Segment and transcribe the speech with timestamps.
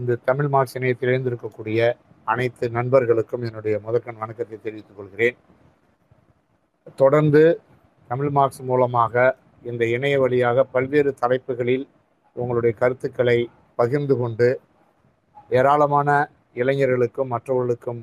[0.00, 1.80] இந்த தமிழ் மார்க்ஸ் இணையத்தில் இணைந்திருக்கக்கூடிய
[2.32, 5.36] அனைத்து நண்பர்களுக்கும் என்னுடைய முதற்கண் வணக்கத்தை தெரிவித்துக் கொள்கிறேன்.
[7.00, 7.42] தொடர்ந்து
[8.10, 9.14] தமிழ் மார்க்ஸ் மூலமாக
[9.64, 11.84] இந்த இணைய வழியாக பல்வேறு தலைப்புகளில்
[12.36, 13.38] உங்களுடைய கருத்துக்களை
[13.78, 14.48] பகிர்ந்து கொண்டு
[15.58, 16.08] ஏராளமான
[16.54, 18.00] இளைஞர்களுக்கும் மற்றவர்களுக்கும்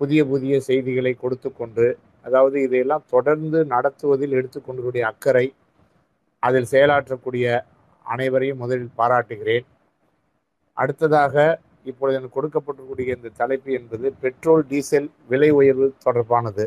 [0.00, 1.86] புதிய புதிய செய்திகளை கொடுத்து கொண்டு
[2.26, 5.46] அதாவது இதையெல்லாம் தொடர்ந்து நடத்துவதில் எடுத்துக்கொண்டக்கூடிய அக்கறை
[6.42, 7.46] அதில் செயலாற்றக்கூடிய
[8.06, 9.66] அனைவரையும் முதலில் பாராட்டுகிறேன்.
[10.82, 11.34] அடுத்ததாக
[11.90, 16.64] இப்பொழுது எனக்கு கொடுக்கப்பட்டிருக்கூடிய இந்த தலைப்பு என்பது பெட்ரோல் டீசல் விலை உயர்வு தொடர்பானது.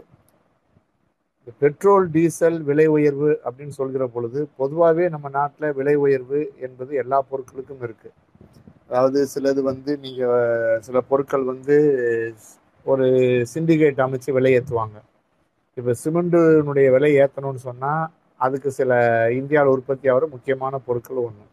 [1.40, 7.18] இந்த பெட்ரோல் டீசல் விலை உயர்வு அப்படின்னு சொல்கிற பொழுது பொதுவாகவே நம்ம நாட்டில் விலை உயர்வு என்பது எல்லா
[7.30, 8.16] பொருட்களுக்கும் இருக்குது
[8.88, 11.77] அதாவது சிலது வந்து நீங்கள் சில பொருட்கள் வந்து
[12.86, 13.05] ஒரு
[13.54, 14.98] சிண்டிகேட் அமைச்சு விலை ஏற்றுவாங்க
[15.77, 18.04] இப்போ சிமெண்ட்டுனுடைய விலை ஏற்றணும்னு சொன்னால்
[18.40, 18.91] அதுக்கு சில
[19.34, 21.46] இந்தியாவில் உற்பத்தி ஆகிற முக்கியமான பொருட்கள் ஒன்று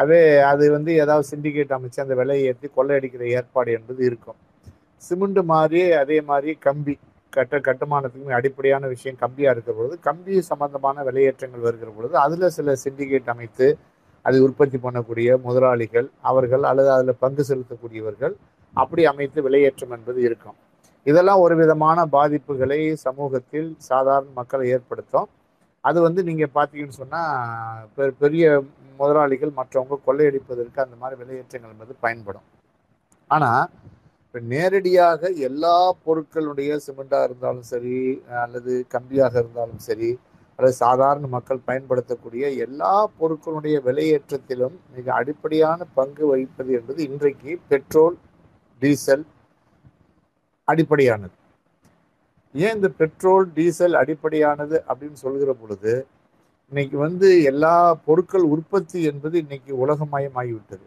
[0.00, 4.38] அதே அது வந்து ஏதாவது சிண்டிகேட் அமைச்சு அந்த விலையை ஏற்றி கொள்ளையடிக்கிற ஏற்பாடு என்பது இருக்கும்.
[5.02, 6.94] சிமெண்ட் மாதிரி அதே மாதிரி கம்பி
[7.36, 13.32] கட்ட கட்டுமானத்துக்கும் அடிப்படையான விஷயம் கம்பியாக இருக்கிற பொழுது கம்பி சம்பந்தமான விலையேற்றங்கள் வருகிற பொழுது அதில் சில சிண்டிகேட்
[13.34, 13.66] அமைத்து
[14.24, 18.34] அதை உற்பத்தி பண்ணக்கூடிய முதலாளிகள் அவர்கள் அல்லது அதில் பங்கு செலுத்தக்கூடியவர்கள்
[18.74, 20.56] அப்படி அமைத்து விலையேற்றம் என்பது இருக்கும்.
[21.06, 25.28] இதெல்லாம் ஒரு விதமான பாதிப்புகளை சமூகத்தில் சாதாரண மக்களை ஏற்படுத்தும்.
[25.88, 28.44] அது வந்து நீங்கள் பார்த்தீங்கன்னு சொன்னால் பெரிய
[29.00, 32.46] முதலாளிகள் மற்றவங்க கொள்ளையடிப்பதற்கு அந்த மாதிரி விலையேற்றங்கள் என்பது பயன்படும்.
[33.30, 33.64] ஆனால்
[34.24, 35.76] இப்போ நேரடியாக எல்லா
[36.06, 37.98] பொருட்களுடைய சிமெண்டாக இருந்தாலும் சரி
[38.44, 40.10] அல்லது கம்பியாக இருந்தாலும் சரி
[40.58, 48.16] அல்லது சாதாரண மக்கள் பயன்படுத்தக்கூடிய எல்லா பொருட்களுடைய விலையேற்றத்திலும் மிக அடிப்படையான பங்கு வகிப்பது என்பது இன்றைக்கு பெட்ரோல்
[48.82, 49.24] டீசல்
[50.68, 51.34] அடிப்படையானது.
[52.64, 55.94] ஏன் இந்த பெட்ரோல் டீசல் அடிப்படையானது அப்படின்னு சொல்கிற பொழுது
[56.72, 57.74] இன்னைக்கு வந்து எல்லா
[58.06, 60.86] பொருட்கள் உற்பத்தி என்பது இன்னைக்கு உலகமயமாகிவிட்டது.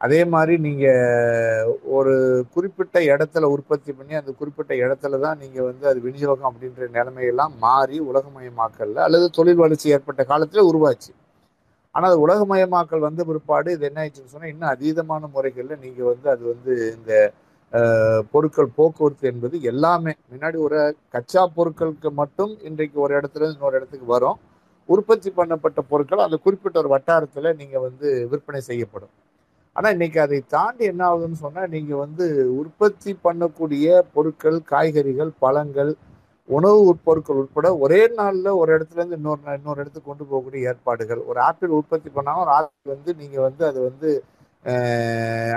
[0.00, 2.14] அதே மாதிரி நீங்கள் ஒரு
[2.54, 7.98] குறிப்பிட்ட இடத்துல உற்பத்தி பண்ணி அந்த குறிப்பிட்ட இடத்துல தான் நீங்கள் வந்து அது விநியோகம் அப்படின்ற நிலைமையெல்லாம் மாறி
[8.10, 11.12] உலகமயமாக்கல்ல அல்லது தொழில் வளர்ச்சி ஏற்பட்ட காலத்தில் உருவாச்சு.
[11.94, 16.44] ஆனால் அது உலகமயமாக்கல் வந்த பிற்பாடு இது என்ன ஆயிடுச்சுன்னு சொன்னால் இன்னும் அதீதமான முறைகளில் நீங்கள் வந்து அது
[16.52, 17.12] வந்து இந்த
[18.32, 20.12] பொருட்கள் போக்குவரத்து என்பது எல்லாமே.
[20.32, 20.80] முன்னாடி ஒரு
[21.14, 24.38] கச்சா பொருட்களுக்கு மட்டும் இன்றைக்கு ஒரு இடத்துல இன்னொரு இடத்துக்கு வரும்.
[24.88, 29.12] உற்பத்தி பண்ணப்பட்ட பொருட்கள் அந்த குறிப்பிட்ட ஒரு வட்டாரத்தில் நீங்கள் வந்து விற்பனை செய்யப்படும்.
[29.76, 32.26] ஆனால் இன்னைக்கு அதை தாண்டி என்ன ஆகுதுன்னு சொன்னால் நீங்கள் வந்து
[32.60, 35.92] உற்பத்தி பண்ணக்கூடிய பொருட்கள் காய்கறிகள் பழங்கள்
[36.48, 41.20] உணவு உட்பொருட்கள் உட்பட ஒரே நாளில் ஒரு இடத்துலேருந்து இன்னொரு இன்னொரு இடத்துக்கு கொண்டு போகக்கூடிய ஏற்பாடுகள்.
[41.30, 44.10] ஒரு ஆப்பிள் உற்பத்தி பண்ணாமல் ஒரு ஆப்பிள் வந்து நீங்கள் வந்து அது வந்து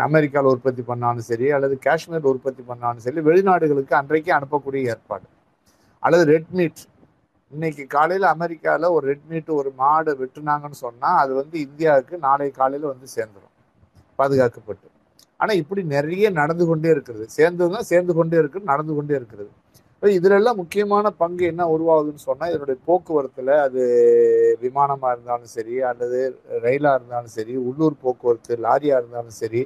[0.08, 5.28] அமெரிக்காவில் உற்பத்தி பண்ணாலும் சரி அல்லது காஷ்மீர் உற்பத்தி பண்ணாலும் சரி வெளிநாடுகளுக்கு அன்றைக்கே அனுப்பக்கூடிய ஏற்பாடு.
[6.04, 6.82] அல்லது ரெட் மீட்
[7.54, 12.88] இன்னைக்கு காலையில் அமெரிக்காவில் ஒரு ரெட் மீட் ஒரு மாடு வெட்டுனாங்கன்னு சொன்னால் அது வந்து இந்தியாவுக்கு நாளை காலையில்
[12.94, 13.54] வந்து சேர்ந்துடும்
[14.20, 14.88] பாதுகாக்கப்பட்டு.
[15.42, 17.26] ஆனால் இப்படி நிறைய நடந்து கொண்டே இருக்கிறது.
[17.38, 19.52] சேர்ந்ததுன்னா சேர்ந்து கொண்டே இருக்குது நடந்து கொண்டே இருக்கிறது.
[20.04, 23.84] இதுலெல்லாம் முக்கியமான பங்கு என்ன உருவாகுதுன்னு சொன்னால் இதனுடைய போக்குவரத்தில் அது
[24.66, 26.20] விமானமாக இருந்தாலும் சரி அல்லது
[26.66, 29.64] ரயிலாக இருந்தாலும் சரி உள்ளூர் போக்குவரத்து லாரியாக இருந்தாலும் சரி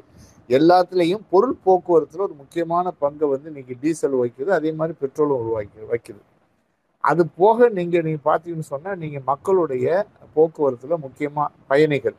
[0.50, 4.50] எல்லாத்துலேயும் பொருள் போக்குவரத்தில் ஒரு முக்கியமான பங்கை வந்து இன்னைக்கு டீசல் வைக்குது.
[4.60, 6.22] அதே மாதிரி பெட்ரோலும் உருவாக்கி வைக்குது.
[7.04, 9.86] அது போக நீங்கள் நீங்கள் பார்த்தீங்கன்னு சொன்னால் நீங்கள் மக்களுடைய
[10.36, 12.18] போக்குவரத்தில் முக்கியமாக பயணிகள்.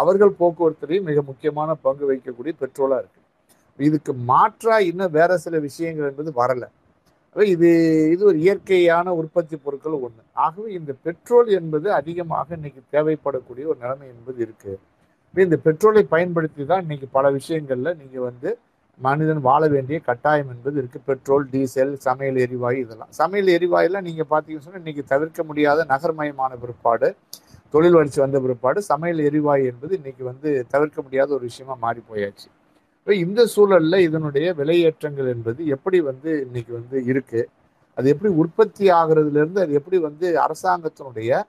[0.00, 3.26] அவர்கள் போக்குவரத்துலையும் மிக முக்கியமான பங்கு வைக்கக்கூடிய பெட்ரோலாக இருக்குது
[3.78, 6.68] இதுக்கு மாற்றாக இன்னும் வேற சில விஷயங்கள் என்பது வரலை.
[7.36, 7.68] இது
[8.12, 14.06] இது ஒரு இயற்கையான உற்பத்தி பொருட்கள் ஒன்று ஆகவே இந்த பெட்ரோல் என்பது அதிகமாக இன்னைக்கு தேவைப்படக்கூடிய ஒரு நிலைமை
[14.14, 14.72] என்பது இருக்கு.
[15.34, 18.50] இந்த பெட்ரோலை பயன்படுத்தி தான் இன்னைக்கு பல விஷயங்கள்ல நீங்க வந்து
[19.00, 21.00] மனிதன் வாழ வேண்டிய கட்டாயம் என்பது இருக்கு.
[21.10, 23.12] பெட்ரோல் டீசல் சமையல் எரிவாயு இதெல்லாம்.
[23.20, 27.10] சமையல் எரிவாயுலாம் நீங்க பார்த்தீங்கன்னு சொன்னா இன்னைக்கு தவிர்க்க முடியாத நகர்மயமான பிற்பாடு
[27.74, 32.48] தொழில் வளர்ச்சி வந்த பிற்பாடு சமையல் எரிவாயு என்பது இன்னைக்கு வந்து தவிர்க்க முடியாத ஒரு விஷயமா மாறி போயாச்சு.
[33.12, 37.48] இந்த சூழல்ல இதனுடைய விலையேற்றங்கள் என்பது எப்படி வந்து இன்னைக்கு வந்து இருக்கு?
[37.98, 41.40] அது எப்படி உற்பத்தி ஆகுறதுல இருந்து அது எப்படி வந்து அரசாங்கத்தினுடைய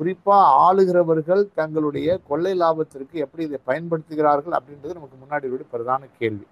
[0.00, 0.36] குறிப்பா
[0.66, 6.46] ஆளுகிறவர்கள் தங்களுடைய கொள்ளை லாபத்திற்கு எப்படி இதை பயன்படுத்துகிறார்கள் அப்படின்றது நமக்கு முன்னாடி ஒரு பிரதான கேள்வி.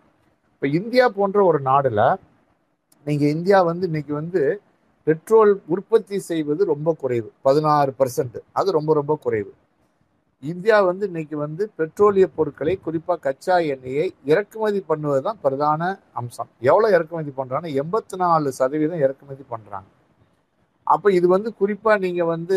[0.53, 2.17] இப்போ இந்தியா போன்ற ஒரு நாடுல
[3.07, 4.61] நீங்க இந்தியா வந்து இன்னைக்கு வந்து
[5.07, 7.29] பெட்ரோல் உற்பத்தி செய்வது ரொம்ப குறைவு.
[7.43, 9.53] பதினாறு பர்சன்ட் அது ரொம்ப ரொம்ப குறைவு.
[10.43, 15.83] இந்தியா வந்து இன்னைக்கு வந்து பெட்ரோலிய பொருட்களை குறிப்பாக கச்சா எண்ணெயை இறக்குமதி பண்ணுவது தான் பிரதான
[16.21, 16.51] அம்சம்.
[16.71, 19.89] எவ்வளோ இறக்குமதி பண்ணுறாங்கன்னா எண்பத்தி நாலு சதவீதம் இறக்குமதி பண்ணுறாங்க
[20.87, 22.57] அப்போ இது வந்து குறிப்பாக நீங்கள் வந்து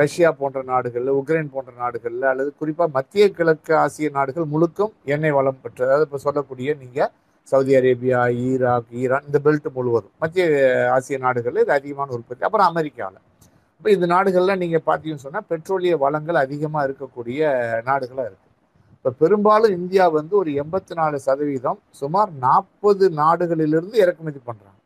[0.00, 5.60] ரஷ்யா போன்ற நாடுகளில் உக்ரைன் போன்ற நாடுகளில் அல்லது குறிப்பாக மத்திய கிழக்கு ஆசிய நாடுகள் முழுக்கும் எண்ணெய் வளம்
[5.62, 7.12] பெற்று அதாவது இப்போ சொல்லக்கூடிய நீங்கள்
[7.48, 10.14] சவுதி அரேபியா ஈராக் ஈரான் இந்த பெல்ட் முழுவதும்.
[10.22, 10.44] மத்திய
[10.96, 12.42] ஆசிய நாடுகளில் இது அதிகமான உற்பத்தி.
[12.48, 13.20] அப்புறம் அமெரிக்காவில்
[13.80, 17.38] இப்போ இந்த நாடுகள்லாம் நீங்கள் பார்த்தீங்கன்னு சொன்னால் பெட்ரோலிய வளங்கள் அதிகமாக இருக்கக்கூடிய
[17.86, 18.48] நாடுகளாக இருக்குது
[18.94, 24.78] இப்போ பெரும்பாலும் இந்தியா வந்து ஒரு எண்பத்தி நாலு சதவீதம் சுமார் நாற்பது நாடுகளிலிருந்து இறக்குமதி பண்ணுறாங்க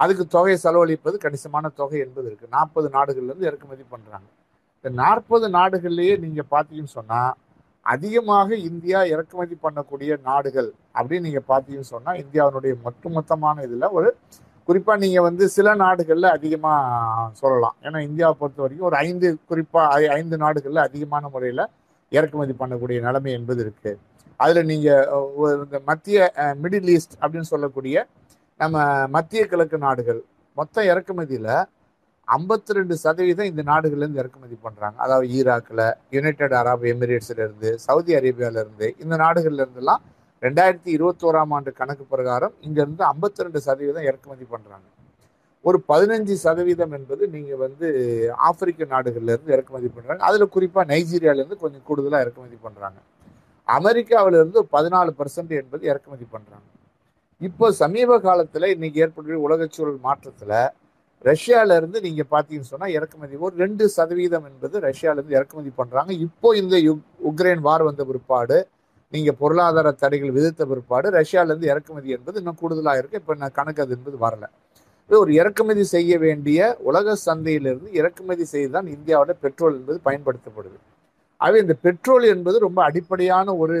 [0.00, 4.28] அதுக்கு தொகையை செலவழிப்பது கணிசமான தொகை என்பது இருக்குது நாற்பது நாடுகள்லேருந்து இறக்குமதி பண்ணுறாங்க
[4.78, 7.32] இந்த நாற்பது நாடுகள்லேயே நீங்கள் பார்த்தீங்கன்னு சொன்னால்
[7.86, 14.10] அதிகமாக இந்தியா இறக்குமதி பண்ணக்கூடிய நாடுகள் அப்படின்னு நீங்கள் பார்த்தீங்கன்னு சொன்னால் இந்தியாவினுடைய மட்டுமொத்தமான இதில் ஒரு
[14.68, 17.76] குறிப்பாக நீங்கள் வந்து சில நாடுகளில் அதிகமாக சொல்லலாம்.
[17.84, 21.64] ஏன்னா இந்தியாவை பொறுத்த வரைக்கும் ஒரு ஐந்து குறிப்பாக ஐந்து நாடுகளில் அதிகமான முறையில்
[22.12, 23.98] இறக்குமதி பண்ணக்கூடிய நிலைமை என்பது இருக்குது
[24.40, 25.06] அதில் நீங்கள்
[25.56, 26.18] இந்த மத்திய
[26.62, 27.96] மிடில் ஈஸ்ட் அப்படின்னு சொல்லக்கூடிய
[28.60, 28.76] நம்ம
[29.08, 30.20] மத்திய கிழக்கு நாடுகள்
[30.56, 31.50] மொத்த இறக்குமதியில்
[32.28, 35.84] ஐம்பத்தி ரெண்டு சதவீதம் இந்த நாடுகள்லேருந்து இறக்குமதி பண்ணுறாங்க அதாவது ஈராக்கில்
[36.16, 40.02] யுனைடெட் அரப் எமிரேட்ஸ்லேருந்து சவுதி அரேபியாவிலேருந்து இந்த நாடுகள்லேருந்துலாம்
[40.42, 44.86] ரெண்டாயிரத்தி இருபத்தோராம் ஆண்டு கணக்கு பிரகாரம் இங்கேருந்து ஐம்பத்தி ரெண்டு சதவீதம் இறக்குமதி பண்ணுறாங்க
[45.64, 47.86] ஒரு பதினஞ்சு சதவீதம் என்பது நீங்கள் வந்து
[48.46, 52.98] ஆப்பிரிக்க நாடுகள்லேருந்து இறக்குமதி பண்ணுறாங்க அதில் குறிப்பாக நைஜீரியாவிலேருந்து கொஞ்சம் கூடுதலாக இறக்குமதி பண்ணுறாங்க
[53.68, 56.66] அமெரிக்காவிலேருந்து பதினாலு பர்சன்ட் என்பது இறக்குமதி பண்ணுறாங்க
[57.40, 60.56] இப்போ சமீப காலத்தில் இன்றைக்கி ஏற்பட்டுள்ள உலகச்சூழல் மாற்றத்தில்
[61.24, 67.04] ரஷ்யால நீங்கள் பார்த்தீங்கன்னு சொன்னால் இறக்குமதி ஒரு ரெண்டு சதவீதம் என்பது ரஷ்யாவிலேருந்து இறக்குமதி பண்ணுறாங்க இப்போ இந்த யுக்-
[67.30, 68.58] உக்ரைன் வார் வந்த பிற்பாடு
[69.12, 73.20] நீங்க பொருளாதார தடைகள் விதித்த பிற்பாடு ரஷ்யால இருந்து இறக்குமதி என்பது இன்னும் கூடுதலாக இருக்கு.
[73.22, 74.44] இப்போ நான் கணக்கு அது என்பது வரல.
[75.10, 80.78] இது ஒரு இறக்குமதி செய்ய வேண்டிய உலக சந்தையிலிருந்து இறக்குமதி செய்து தான் இந்தியாவோட பெட்ரோல் என்பது பயன்படுத்தப்படுது.
[81.40, 83.76] ஆகவே இந்த பெட்ரோல் என்பது ரொம்ப அடிப்படையான ஒரு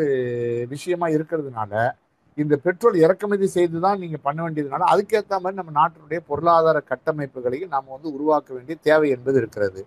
[0.74, 1.72] விஷயமா இருக்கிறதுனால
[2.38, 7.94] இந்த பெட்ரோல் இறக்குமதி செய்து தான் நீங்கள் பண்ண வேண்டியதுனால அதுக்கேற்ற மாதிரி நம்ம நாட்டினுடைய பொருளாதார கட்டமைப்புகளையும் நாம்
[7.94, 9.80] வந்து உருவாக்க வேண்டிய தேவை என்பது இருக்கிறது.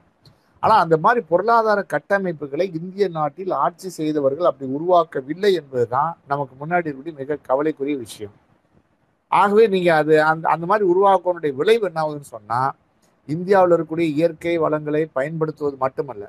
[0.63, 7.15] ஆனால் அந்த மாதிரி பொருளாதார கட்டமைப்புகளை இந்திய நாட்டில் ஆட்சி செய்தவர்கள் அப்படி உருவாக்கவில்லை என்பதுதான் நமக்கு முன்னாடி இருக்கக்கூடிய
[7.21, 8.35] மிக கவலைக்குரிய விஷயம்.
[9.31, 12.61] ஆகவே நீங்கள் அது அந்த அந்த மாதிரி உருவாக்கனுடைய விளைவு என்ன ஆகுதுன்னு
[13.27, 16.23] இந்தியாவில் இருக்கக்கூடிய இயற்கை வளங்களை பயன்படுத்துவது மட்டுமல்ல.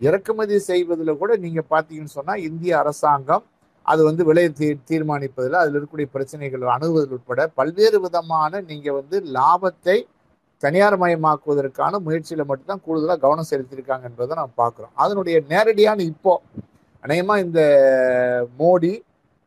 [0.00, 3.44] இறக்குமதி செய்வதில் கூட நீங்கள் பார்த்தீங்கன்னு சொன்னால் இந்திய அரசாங்கம்
[3.86, 9.96] அது வந்து விலையை தீ தீர்மானிப்பதில் அதில் இருக்கக்கூடிய பிரச்சனைகள் அணுகுவதில் உட்பட பல்வேறு விதமான நீங்கள் வந்து லாபத்தை
[10.62, 14.94] தனியார் மயமாக்குவதற்கான முயற்சியில் மட்டும்தான் கூடுதலாக கவனம் செலுத்தியிருக்காங்க என்பதை நம்ம பார்க்குறோம்.
[15.02, 16.32] அதனுடைய நேரடியான இப்போ
[17.04, 17.60] அநேகமாக இந்த
[18.60, 18.92] மோடி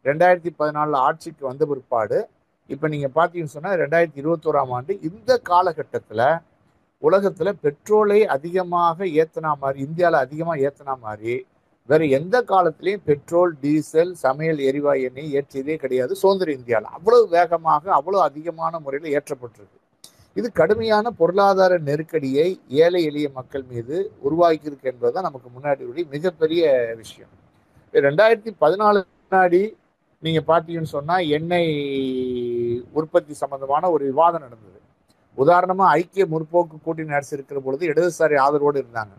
[0.06, 2.20] ரெண்டாயிரத்தி பதினாலில் ஆட்சிக்கு வந்த பிற்பாடு
[2.70, 6.26] இப்போ நீங்கள் பார்த்தீங்கன்னு சொன்னால் ரெண்டாயிரத்தி இருபத்தோராம் ஆண்டு இந்த காலகட்டத்தில்
[7.04, 11.36] உலகத்தில் பெட்ரோலை அதிகமாக ஏற்றினா மாதிரி இந்தியாவில் அதிகமாக ஏற்றினா மாதிரி
[11.90, 16.14] வேறு எந்த காலத்திலையும் பெட்ரோல் டீசல் சமையல் எரிவாயு எண்ணெய் ஏற்றியதே கிடையாது.
[16.22, 19.78] சுதந்திர இந்தியாவில் அவ்வளோ வேகமாக அவ்வளோ அதிகமான முறையில் ஏற்றப்பட்டிருக்கு.
[20.36, 22.48] இது கடுமையான பொருளாதார நெருக்கடியை
[22.84, 23.96] ஏழை எளிய மக்கள் மீது
[24.28, 26.64] உருவாக்கியிருக்கு என்பது தான் நமக்கு முன்னாடி மிகப்பெரிய
[27.02, 27.32] விஷயம்.
[27.94, 29.62] ரெண்டாயிரத்தி பதினாலு முன்னாடி
[30.24, 31.74] நீங்கள் பார்த்தீங்கன்னு சொன்னால் எண்ணெய்
[33.00, 34.80] உற்பத்தி சம்பந்தமான ஒரு விவாதம் நடந்தது.
[35.38, 39.14] உதாரணமாக ஐக்கிய முற்போக்கு கூட்டணி அரசு இருக்கிற பொழுது இடதுசாரி ஆதரவோடு இருந்தாங்க.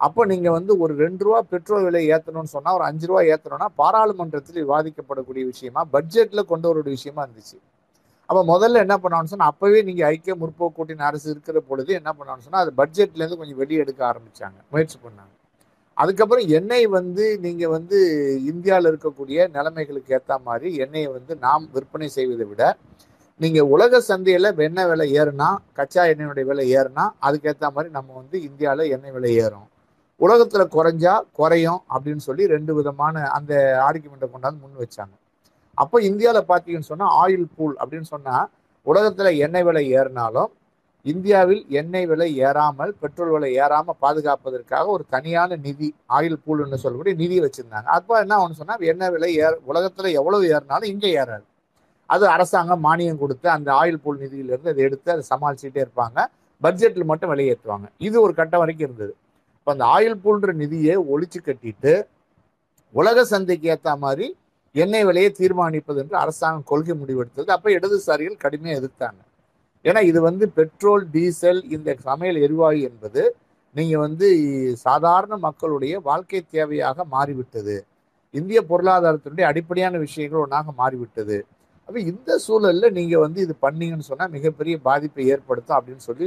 [0.00, 4.62] அப்போ நீங்கள் வந்து ஒரு ரெண்டு ரூபா பெட்ரோல் விலை ஏற்றணும்னு சொன்னால் ஒரு அஞ்சு ரூபா ஏற்றணும்னா பாராளுமன்றத்தில்
[4.64, 7.56] விவாதிக்கப்படக்கூடிய விஷயமா பட்ஜெட்டில் கொண்டு வர விஷயமா இருந்துச்சு.
[8.28, 12.44] அப்போ முதல்ல என்ன பண்ணான்னு சொன்னால் அப்போவே நீங்கள் ஐக்கிய முற்போக்கு கூட்டின் அரசு இருக்கிற பொழுது என்ன பண்ணான்னு
[12.46, 15.32] சொன்னால் அது பட்ஜெட்லேருந்து கொஞ்சம் வெளியே எடுக்க ஆரம்பித்தாங்க முயற்சி பண்ணாங்க.
[15.96, 17.98] அதுக்கப்புறம் எண்ணெய் வந்து நீங்கள் வந்து
[18.52, 22.64] இந்தியாவில் இருக்கக்கூடிய நிலைமைகளுக்கு ஏற்ற மாதிரி எண்ணெயை வந்து நாம் விற்பனை செய்வதை விட
[23.40, 25.48] நீங்கள் உலக சந்தையில் எண்ணெய் விலை ஏறுனா
[25.78, 29.66] கச்சா எண்ணெயினுடைய விலை ஏறுனா அதுக்கேற்ற மாதிரி நம்ம வந்து இந்தியாவில் எண்ணெய் விலை ஏறும்.
[30.20, 33.52] உலகத்தில் குறைஞ்சா குறையும் அப்படின்னு சொல்லி ரெண்டு விதமான அந்த
[33.86, 35.14] ஆர்குமெண்ட்டை கொண்டாந்து முன் வச்சாங்க.
[35.78, 38.46] அப்போ இந்தியாவில் பார்த்தீங்கன்னு சொன்னால் ஆயில் பூல் அப்படின்னு சொன்னால்
[38.86, 40.50] உலகத்தில் எண்ணெய் விலை ஏறினாலும்
[41.06, 47.36] இந்தியாவில் எண்ணெய் விலை ஏறாமல் பெட்ரோல் விலை ஏறாமல் பாதுகாப்பதற்காக ஒரு தனியான நிதி ஆயில் பூல்னு சொல்லக்கூடிய நிதி
[47.44, 47.88] வச்சுருந்தாங்க.
[47.96, 51.44] அப்போ என்ன ஒன்று சொன்னால் எண்ணெய் விலை ஏற உலகத்தில் எவ்வளவு ஏறினாலும் இங்கே ஏறாது.
[52.10, 56.18] அது அரசாங்கம் மானியம் கொடுத்து அந்த ஆயில் பூல் நிதியிலிருந்து அதை எடுத்து அதை சமாளிச்சுட்டே இருப்பாங்க.
[56.62, 59.12] பட்ஜெட்டில் மட்டும் வெளியேற்றுவாங்க இது ஒரு கட்டம் வரைக்கும் இருந்தது.
[59.58, 61.94] இப்போ அந்த ஆயில் பூல்ன்ற நிதியை ஒழிச்சு கட்டிட்டு
[62.94, 64.26] உலக சந்தைக்கு ஏற்ற மாதிரி
[64.82, 67.48] எண்ணெய் விலையை தீர்மானிப்பது என்று அரசாங்கம் கொள்கை முடிவெடுத்தது.
[67.56, 69.20] அப்போ இடதுசாரிகள் கடுமையாக எதிர்த்தாங்க.
[69.84, 73.22] ஏன்னா இது வந்து பெட்ரோல் டீசல் இந்த சமையல் எரிவாயு என்பது
[73.76, 74.28] நீங்கள் வந்து
[74.86, 77.76] சாதாரண மக்களுடைய வாழ்க்கை தேவையாக மாறிவிட்டது.
[78.34, 81.36] இந்திய பொருளாதாரத்தினுடைய அடிப்படையான விஷயங்கள் ஒன்றாக மாறிவிட்டது.
[81.88, 86.26] அப்போ இந்த சூழலில் நீங்கள் வந்து இது பண்ணீங்கன்னு சொன்னால் மிகப்பெரிய பாதிப்பை ஏற்படுத்தும் அப்படின்னு சொல்லி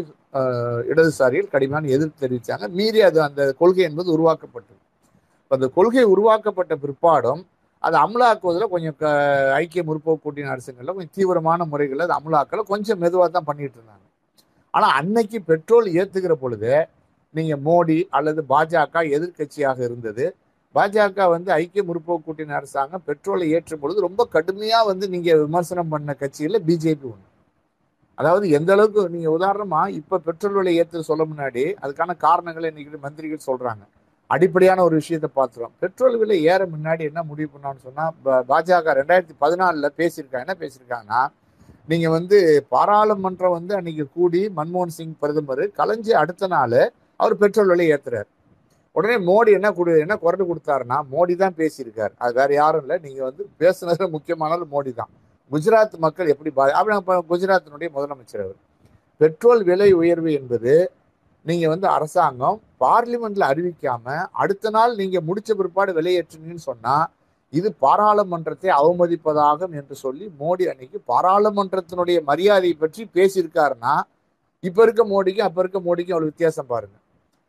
[0.92, 4.80] இடதுசாரிகள் கடுமையான எதிர்ப்பு தெரிவித்தாங்க மீறி அது அந்த கொள்கை என்பது உருவாக்கப்பட்டது.
[5.52, 7.42] அந்த கொள்கை உருவாக்கப்பட்ட பிற்பாடும்
[7.84, 9.12] அதை அமலாக்குவதில் கொஞ்சம் க
[9.60, 14.06] ஐக்கிய முற்போக்கு கூட்டணி அரசுகளில் கொஞ்சம் தீவிரமான முறைகளில் அது அமலாக்கலை கொஞ்சம் மெதுவாக தான் பண்ணிட்டு இருந்தாங்க.
[14.74, 16.74] ஆனால் அன்னைக்கு பெட்ரோல் ஏற்றுக்கிற பொழுது
[17.34, 20.26] நீங்கள் மோடி அல்லது பாஜக எதிர்க்கட்சியாக இருந்தது.
[20.76, 26.14] பாஜக வந்து ஐக்கிய முற்போக்கு கூட்டணி அரசாங்கம் பெட்ரோலை ஏற்றும் பொழுது ரொம்ப கடுமையாக வந்து நீங்கள் விமர்சனம் பண்ண
[26.22, 27.28] கட்சியில் பிஜேபி ஒன்று
[28.18, 33.48] அதாவது எந்த அளவுக்கு நீங்கள் உதாரணமாக இப்போ பெட்ரோல் விலை ஏற்று சொல்ல முன்னாடி அதுக்கான காரணங்களை இன்னைக்கு மந்திரிகள்
[33.48, 33.84] சொல்கிறாங்க
[34.30, 39.96] அடிப்படையான ஒரு விஷயத்தை பார்த்துருவோம் பெட்ரோல் விலை ஏற முன்னாடி என்ன முடிவு பண்ணான்னு சொன்னால் பாஜக ரெண்டாயிரத்தி பதினாலில்
[40.00, 41.22] பேசியிருக்காங்க என்ன பேசியிருக்காங்கன்னா
[41.92, 42.38] நீங்கள் வந்து
[42.74, 46.80] பாராளுமன்றம் வந்து அன்னைக்கு கூடி மன்மோகன் சிங் பிரதமர் கலைஞ்சு அடுத்த நாள்
[47.20, 48.30] அவர் பெட்ரோல் விலை ஏத்துறாரு.
[48.96, 52.14] உடனே மோடி என்ன கொடு என்ன குரல் கொடுத்தாருன்னா மோடி தான் பேசியிருக்காரு.
[52.24, 52.96] அது வேற யாரும் இல்லை.
[53.06, 55.12] நீங்கள் வந்து பேசுனதுல முக்கியமானது மோடி தான்.
[55.52, 58.60] குஜராத் மக்கள் எப்படி பா அப்படி குஜராத்தினுடைய முதலமைச்சர் அவர்.
[59.22, 60.74] பெட்ரோல் விலை உயர்வு என்பது
[61.46, 67.08] நீங்கள் வந்து அரசாங்கம் பார்லிமெண்ட்ல அறிவிக்காம அடுத்த நாள் நீங்கள் முடிச்ச பிற்பாடு விலையேற்றுனீங்கன்னு சொன்னால்
[67.54, 73.94] இது பாராளுமன்றத்தை அவமதிப்பதாகும் என்று சொல்லி மோடி அன்னைக்கு பாராளுமன்றத்தினுடைய மரியாதையை பற்றி பேசியிருக்காருன்னா
[74.64, 76.96] இப்போ இருக்க மோடிக்கும் அப்போ இருக்க மோடிக்கும் அவ்வளோ வித்தியாசம் பாருங்க.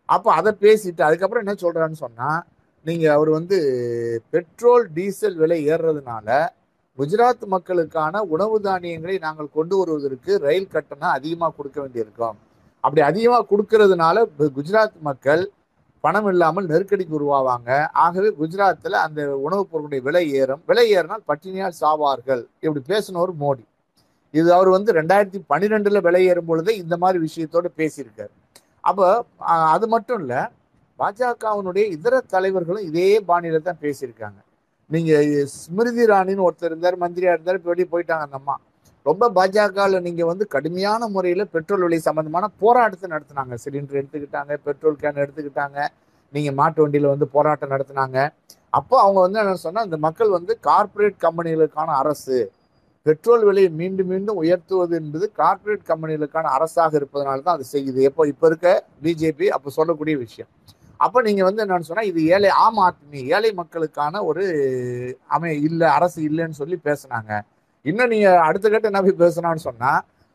[0.09, 2.41] அப்போ அதை பேசிட்டு அதுக்கப்புறம் என்ன சொல்கிறான்னு சொன்னால்
[2.87, 3.57] நீங்கள் அவர் வந்து
[4.31, 6.29] பெட்ரோல் டீசல் விலை ஏறுறதுனால
[6.99, 12.39] குஜராத் மக்களுக்கான உணவு தானியங்களை நாங்கள் கொண்டு வருவதற்கு ரயில் கட்டணம் அதிகமாக கொடுக்க வேண்டியிருக்கோம்.
[12.85, 14.27] அப்படி அதிகமாக கொடுக்கறதுனால
[14.59, 15.43] குஜராத் மக்கள்
[16.05, 17.71] பணம் இல்லாமல் நெருக்கடிக்கு உருவாவாங்க.
[18.05, 20.63] ஆகவே குஜராத்தில் அந்த உணவுப் பொருளுடைய விலை ஏறும்.
[20.71, 22.43] விலை ஏறினால் பட்டினியால் சாவார்கள்.
[22.65, 23.65] இப்படி பேசினவர் மோடி.
[24.39, 28.33] இது அவர் வந்து ரெண்டாயிரத்தி பன்னிரெண்டில் விலை ஏறும் பொழுதே இந்த மாதிரி விஷயத்தோடு பேசியிருக்காரு.
[28.89, 29.07] அப்போ
[29.75, 30.41] அது மட்டும் இல்லை
[30.99, 34.39] பாஜகவினுடைய இதர தலைவர்களும் இதே பாணியில் தான் பேசியிருக்காங்க.
[34.91, 35.29] நீங்கள்
[35.61, 38.57] ஸ்மிருதி ராணின்னு ஒருத்தர் இருந்தார் மந்திரியாக இருந்தார் இப்போ வெளியே போயிட்டாங்க அந்த அம்மா.
[39.07, 43.55] ரொம்ப பாஜகவில் நீங்கள் வந்து கடுமையான முறையில் பெட்ரோல் விலை சம்பந்தமான போராட்டத்தை நடத்தினாங்க.
[43.65, 45.79] சிலிண்டர் எடுத்துக்கிட்டாங்க பெட்ரோல் கேன் எடுத்துக்கிட்டாங்க.
[46.35, 48.19] நீங்கள் மாட்டு வண்டியில் வந்து போராட்டம் நடத்தினாங்க.
[48.79, 52.39] அப்போ அவங்க வந்து என்ன சொன்னால் இந்த மக்கள் வந்து கார்ப்பரேட் கம்பெனிகளுக்கான அரசு.
[53.07, 58.01] பெட்ரோல் விலையை மீண்டும் மீண்டும் உயர்த்துவது என்பது கார்ப்பரேட் கம்பெனிகளுக்கான அரசாக இருப்பதனால தான் அது செய்யுது.
[58.09, 58.23] எப்போ?
[58.33, 58.69] இப்போ இருக்க
[59.05, 60.51] பிஜேபி அப்போ சொல்லக்கூடிய விஷயம்.
[61.05, 64.45] அப்போ நீங்கள் வந்து என்னன்னு சொன்னால் இது ஏழை ஆம் ஆத்மி ஏழை மக்களுக்கான ஒரு
[65.37, 67.33] அமை இல்லை அரசு இல்லைன்னு சொல்லி பேசுனாங்க.
[67.89, 69.93] இன்னும் நீங்க அடுத்த கட்ட என்ன போய் பேசுனான்னு சொன்னா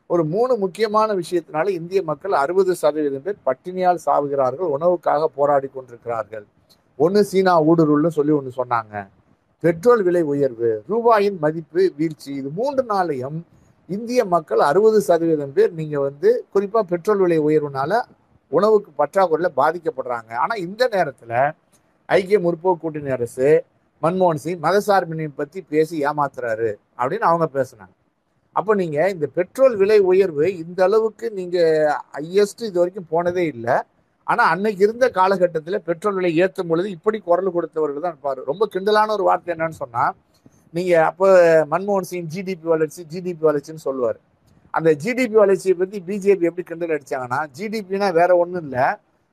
[0.09, 6.45] ஒரு மூணு முக்கியமான விஷயத்தினால இந்திய மக்கள் அறுபது சதவீதம் பேர் பட்டினியால் சாவுகிறார்கள் உணவுக்காக போராடி கொண்டிருக்கிறார்கள்.
[6.99, 8.95] ஒன்று சீனா ஊடுருள்னு சொல்லி ஒன்று சொன்னாங்க.
[9.63, 13.37] பெட்ரோல் விலை உயர்வு ரூபாயின் மதிப்பு வீழ்ச்சி இது மூன்று நாளையும்
[13.89, 18.01] இந்திய மக்கள் அறுபது சதவீதம் பேர் நீங்க வந்து குறிப்பா பெட்ரோல் விலை உயர்வுனால
[18.51, 20.31] உணவுக்கு பற்றாக்குறையில் பாதிக்கப்படுறாங்க.
[20.43, 21.37] ஆனால் இந்த நேரத்தில்
[22.09, 23.49] ஐக்கிய முற்போக்கு கூட்டணி அரசு
[24.05, 27.93] மன்மோகன் சிங் மதசார்பினை பற்றி பேசி ஏமாத்துறாரு அப்படின்னு அவங்க பேசுனாங்க.
[28.55, 33.75] அப்போ நீங்கள் இந்த பெட்ரோல் விலை உயர்வு இந்த அளவுக்கு நீங்கள் ஹையஸ்ட் இது வரைக்கும் போனதே இல்லை.
[34.27, 38.39] ஆனால் அன்னைக்கு இருந்த காலகட்டத்தில் பெட்ரோல் விலை ஏற்றும் பொழுது இப்படி குரல் கொடுத்தவர்கள் தான் இருப்பார்.
[38.51, 40.13] ரொம்ப கிண்டலான ஒரு வார்த்தை என்னன்னு சொன்னால்
[40.73, 41.27] நீங்கள் அப்போ
[41.73, 44.17] மன்மோகன் சிங் ஜிடிபி வளர்ச்சி ஜிடிபி வளர்ச்சின்னு சொல்லுவார்.
[44.77, 48.87] அந்த ஜிடிபி வளர்ச்சியை பற்றி பிஜேபி எப்படி கிண்டல் அடிச்சாங்கன்னா ஜிடிபினா வேற ஒன்றும் இல்லை.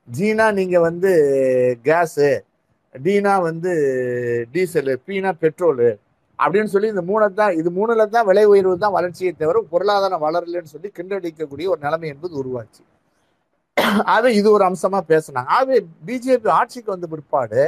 [0.08, 1.10] ஜீனா நீங்கள் வந்து
[1.88, 2.28] கேஸு
[2.94, 3.72] டீனா வந்து
[4.54, 5.90] டீசலு பீனா பெட்ரோலு
[6.38, 10.72] அப்படின்னு சொல்லி இந்த மூணை தான் இது மூணுல தான் விலை உயர்வு தான் வளர்ச்சியை தவிர பொருளாதாரம் வளரலன்னு
[10.74, 12.82] சொல்லி கிண்டடிக்கக்கூடிய ஒரு நிலைமை என்பது உருவாச்சு.
[14.14, 15.50] அது இது ஒரு அம்சமா பேசினாங்க.
[15.56, 15.76] ஆகவே
[16.08, 17.62] பிஜேபி ஆட்சிக்கு வந்த பிற்பாடு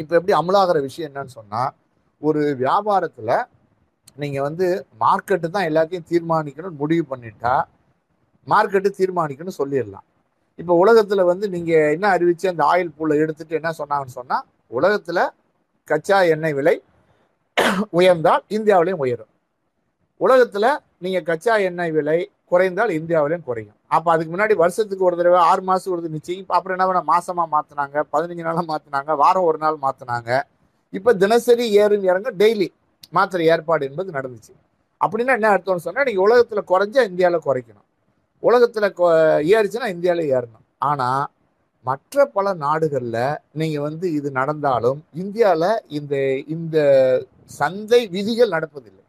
[0.00, 1.62] இப்போ எப்படி அமலாகிற விஷயம் என்னன்னு சொன்னா
[2.22, 3.30] ஒரு வியாபாரத்துல
[4.22, 4.66] நீங்க வந்து
[5.02, 7.54] மார்க்கெட்டு தான் எல்லாத்தையும் தீர்மானிக்கணும்னு முடிவு பண்ணிட்டா
[8.46, 10.06] மார்க்கெட்டு தீர்மானிக்கணும்னு சொல்லிடலாம்.
[10.60, 14.44] இப்போ உலகத்தில் வந்து நீங்கள் என்ன அறிவிச்சு அந்த ஆயில் பூலை எடுத்துட்டு என்ன சொன்னாங்கன்னு சொன்னால்
[14.78, 15.22] உலகத்தில்
[15.88, 16.74] கச்சா எண்ணெய் விலை
[17.98, 19.30] உயர்ந்தால் இந்தியாவிலையும் உயரும்.
[20.20, 20.70] உலகத்தில்
[21.04, 22.18] நீங்கள் கச்சா எண்ணெய் விலை
[22.52, 23.76] குறைந்தால் இந்தியாவிலையும் குறையும்.
[23.96, 26.40] அப்போ அதுக்கு முன்னாடி வருஷத்துக்கு ஒரு தடவை ஆறு மாதம் ஒரு நிச்சயம்.
[26.42, 30.30] இப்போ அப்புறம் என்ன பண்ண மாசமாக மாற்றினாங்க பதினஞ்சு நாளாக மாற்றினாங்க வாரம் ஒரு நாள் மாற்றினாங்க
[30.92, 32.68] இப்போ தினசரி ஏறும் இறங்க டெய்லி
[33.16, 34.52] மாத்திரை ஏற்பாடு என்பது நடந்துச்சு.
[35.00, 37.86] அப்படின்னா என்ன அர்த்தம்னு சொன்னால் நீங்கள் உலகத்தில் குறைஞ்சா இந்தியாவில் குறைக்கணும்.
[38.40, 40.66] உலகத்தில் கொ- ஏறுச்சுன்னா இந்தியாவில் ஏறணும்.
[40.78, 41.26] ஆனால்
[41.84, 46.76] மற்ற பல நாடுகளில் நீங்கள் வந்து இது நடந்தாலும் இந்தியாவில் இந்த இந்த
[47.44, 49.04] சந்தை விதிகள் நடப்பதில்லை.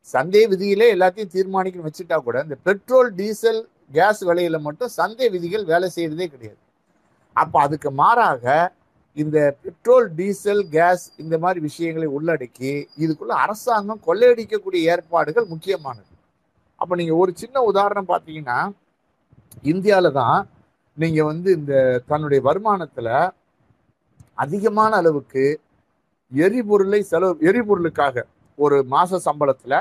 [0.00, 5.90] சந்தை விதியிலே எல்லாத்தையும் தீர்மானிக்கணும் வச்சுட்டா கூட இந்த பெட்ரோல் டீசல் கேஸ் விலையில மட்டும் சந்தை விதிகள் வேலை
[5.94, 6.58] செய்கிறதே கிடையாது.
[7.32, 8.72] அப்போ அதுக்கு மாறாக
[9.14, 16.12] இந்த பெட்ரோல் டீசல் கேஸ் இந்த மாதிரி விஷயங்களை உள்ளடக்கி இதுக்குள்ள அரசாங்கம் கொள்ளையடிக்கக்கூடிய ஏற்பாடுகள் முக்கியமானது.
[16.84, 18.58] அப்ப நீங்க ஒரு சின்ன உதாரணம் பார்த்தீங்கன்னா
[19.64, 20.38] இந்தியால தான்
[20.96, 21.74] நீங்க வந்து இந்த
[22.06, 23.08] தன்னுடைய வருமானத்துல
[24.34, 25.44] அதிகமான அளவுக்கு
[26.32, 28.24] எரிபொருளை செலவு எரிபொருளுக்காக
[28.58, 29.74] ஒரு மாச சம்பளத்துல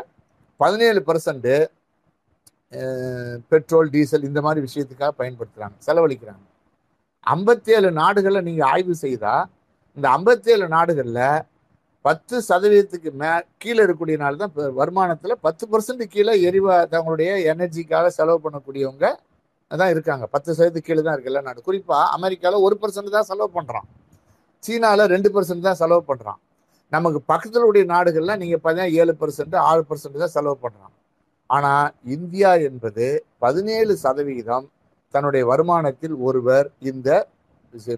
[0.59, 1.49] பதினேழு பர்சன்ட்
[3.51, 6.43] பெட்ரோல் டீசல் இந்த மாதிரி விஷயத்துக்காக பயன்படுத்துறாங்க செலவழிக்கிறாங்க.
[7.27, 9.33] ஐம்பத்தேழு நாடுகளை நீங்க ஆய்வு செய்தா
[9.97, 11.25] இந்த ஐம்பத்தேழு நாடுகளில்
[12.05, 18.07] பத்து சதவீதத்துக்கு மே கீழே இருக்கக்கூடிய நாள் தான் இப்போ வருமானத்தில் பத்து பர்சன்ட் கீழே எரிவா தங்களுடைய எனர்ஜிக்காக
[18.17, 19.05] செலவு பண்ணக்கூடியவங்க
[19.71, 20.25] தான் இருக்காங்க.
[20.33, 21.59] பத்து சதவீதத்துக்கு கீழே தான் இருக்குல்ல நாடு.
[21.61, 23.87] குறிப்பாக அமெரிக்காவில் ஒரு பர்சன்ட் தான் செலவு பண்ணுறான்
[24.63, 26.39] சீனாவில் ரெண்டு பர்சன்ட் தான் செலவு பண்ணுறான்
[26.91, 30.93] நமக்கு பக்கத்தில் உடைய நாடுகளில் நீங்கள் பார்த்தீங்கன்னா ஏழு பர்சன்ட் ஆறு பர்சன்ட் தான் செலவு பண்ணுறான்
[31.49, 33.05] ஆனால் இந்தியா என்பது
[33.39, 34.67] பதினேழு சதவீதம்
[35.13, 37.09] தன்னுடைய வருமானத்தில் ஒருவர் இந்த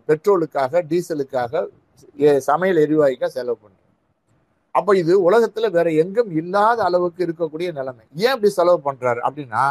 [0.09, 1.63] பெட்ரோலுக்காக டீசலுக்காக
[2.47, 3.74] சமையல் எரிவாயுக்காக செலவு பண்றோம்
[4.75, 8.03] அப்ப இது உலகத்துல வேற எங்கும் இல்லாத அளவுக்கு இருக்கக்கூடிய நிலைமை.
[8.23, 9.19] ஏன் அப்படி செலவு பண்றாரு?
[9.27, 9.63] அப்படின்னா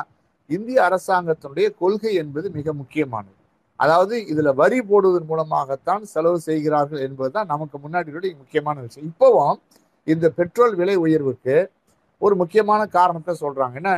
[0.51, 3.39] இந்திய அரசாங்கத்தினுடைய கொள்கை என்பது மிக முக்கியமானது.
[3.81, 9.09] அதாவது இதுல வரி போடுவதன் மூலமாகத்தான் செலவு செய்கிறார்கள் என்பதுதான் நமக்கு முன்னாடி முக்கியமான விஷயம்.
[9.13, 9.57] இப்போவும்
[10.07, 11.57] இந்த பெட்ரோல் விலை உயர்வுக்கு
[12.23, 13.75] ஒரு முக்கியமான காரணத்தை சொல்றாங்க.
[13.81, 13.93] என்ன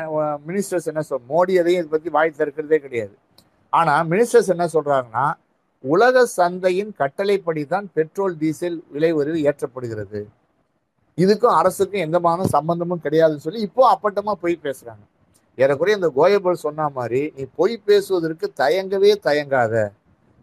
[0.48, 3.14] மினிஸ்டர்ஸ் என்ன சொல் மோடி எதையும் இதை பத்தி வாய் திறக்கிறதே கிடையாது.
[3.72, 5.26] ஆனா மினிஸ்டர்ஸ் என்ன சொல்றாங்கன்னா
[5.84, 10.20] உலக சந்தையின் கட்டளைப்படி தான் பெட்ரோல் டீசல் விலை உயர்வு ஏற்றப்படுகிறது
[11.22, 15.04] இதுக்கும் அரசுக்கும் எந்த மாதிரி சம்பந்தமும் கிடையாதுன்னு சொல்லி இப்போ அப்பட்டமா பொய் பேசுறாங்க.
[15.58, 19.74] ஏறக்குறைய இந்த கோயபல் சொன்ன மாதிரி நீ பொய் பேசுவதற்கு தயங்கவே தயங்காத.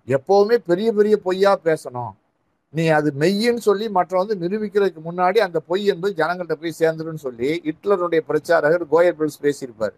[0.07, 2.13] எப்பவுமே பெரிய பெரிய பொய்யா பேசணும்.
[2.73, 7.49] நீ அது மெய்யின்னு சொல்லி மற்ற வந்து நிரூபிக்கிறதுக்கு முன்னாடி அந்த பொய் என்பது ஜனங்கள்கிட்ட போய் சேர்ந்துருன்னு சொல்லி
[7.67, 9.95] ஹிட்லருடைய பிரச்சாரகர் கோயபல்ஸ் பேசியிருப்பார்.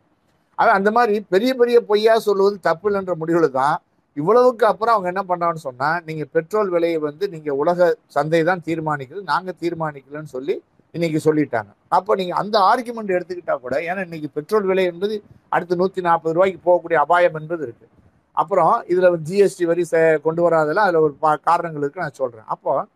[0.58, 3.78] ஆனால் அந்த மாதிரி பெரிய பெரிய பொய்யா சொல்லுவது தப்பு இல்லைன்ற முடிவில் தான்
[4.18, 9.22] இவ்வளவுக்கு அப்புறம் அவங்க என்ன பண்ணான்னு சொன்னா நீங்க பெட்ரோல் விலையை வந்து நீங்க உலக சந்தை தான் தீர்மானிக்கிறது
[9.24, 11.70] நாங்க தீர்மானிக்கலன்னு சொல்லி இன்னைக்கு சொல்லிட்டாங்க.
[11.88, 16.72] அப்போ நீங்க அந்த ஆர்குமெண்ட் எடுத்துக்கிட்டா கூட ஏன்னா இன்னைக்கு பெட்ரோல் விலை என்பது அடுத்து நூத்தி நாற்பது ரூபாய்க்கு
[16.72, 17.88] போகக்கூடிய அபாயம் என்பது இருக்கு.
[18.32, 19.84] அப்புறம் இதுல ஜிஎஸ்டி வரி
[20.22, 22.44] கொண்டு வராதெல்லாம் அதுல ஒரு பா- காரணங்கள் இருக்கு நான் சொல்றேன்.
[22.46, 22.88] அப்போ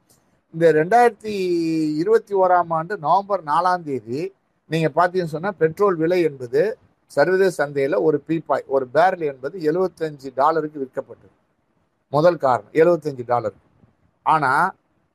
[0.53, 1.33] இந்த ரெண்டாயிரத்தி
[1.95, 4.33] இருபத்தி ஓராம் ஆண்டு நவம்பர் நாலாம் தேதி
[4.69, 6.77] நீங்க பாத்தீங்கன்னு சொன்னா பெட்ரோல் விலை என்பது
[7.11, 11.33] சர்வதேச சந்தையில் ஒரு பீப்பாய் ஒரு பேரல் என்பது 75 டாலருக்கு விற்கப்பட்டது.
[12.13, 13.57] முதல் காரணம் 75 டாலர்
[14.25, 14.67] ஆனால்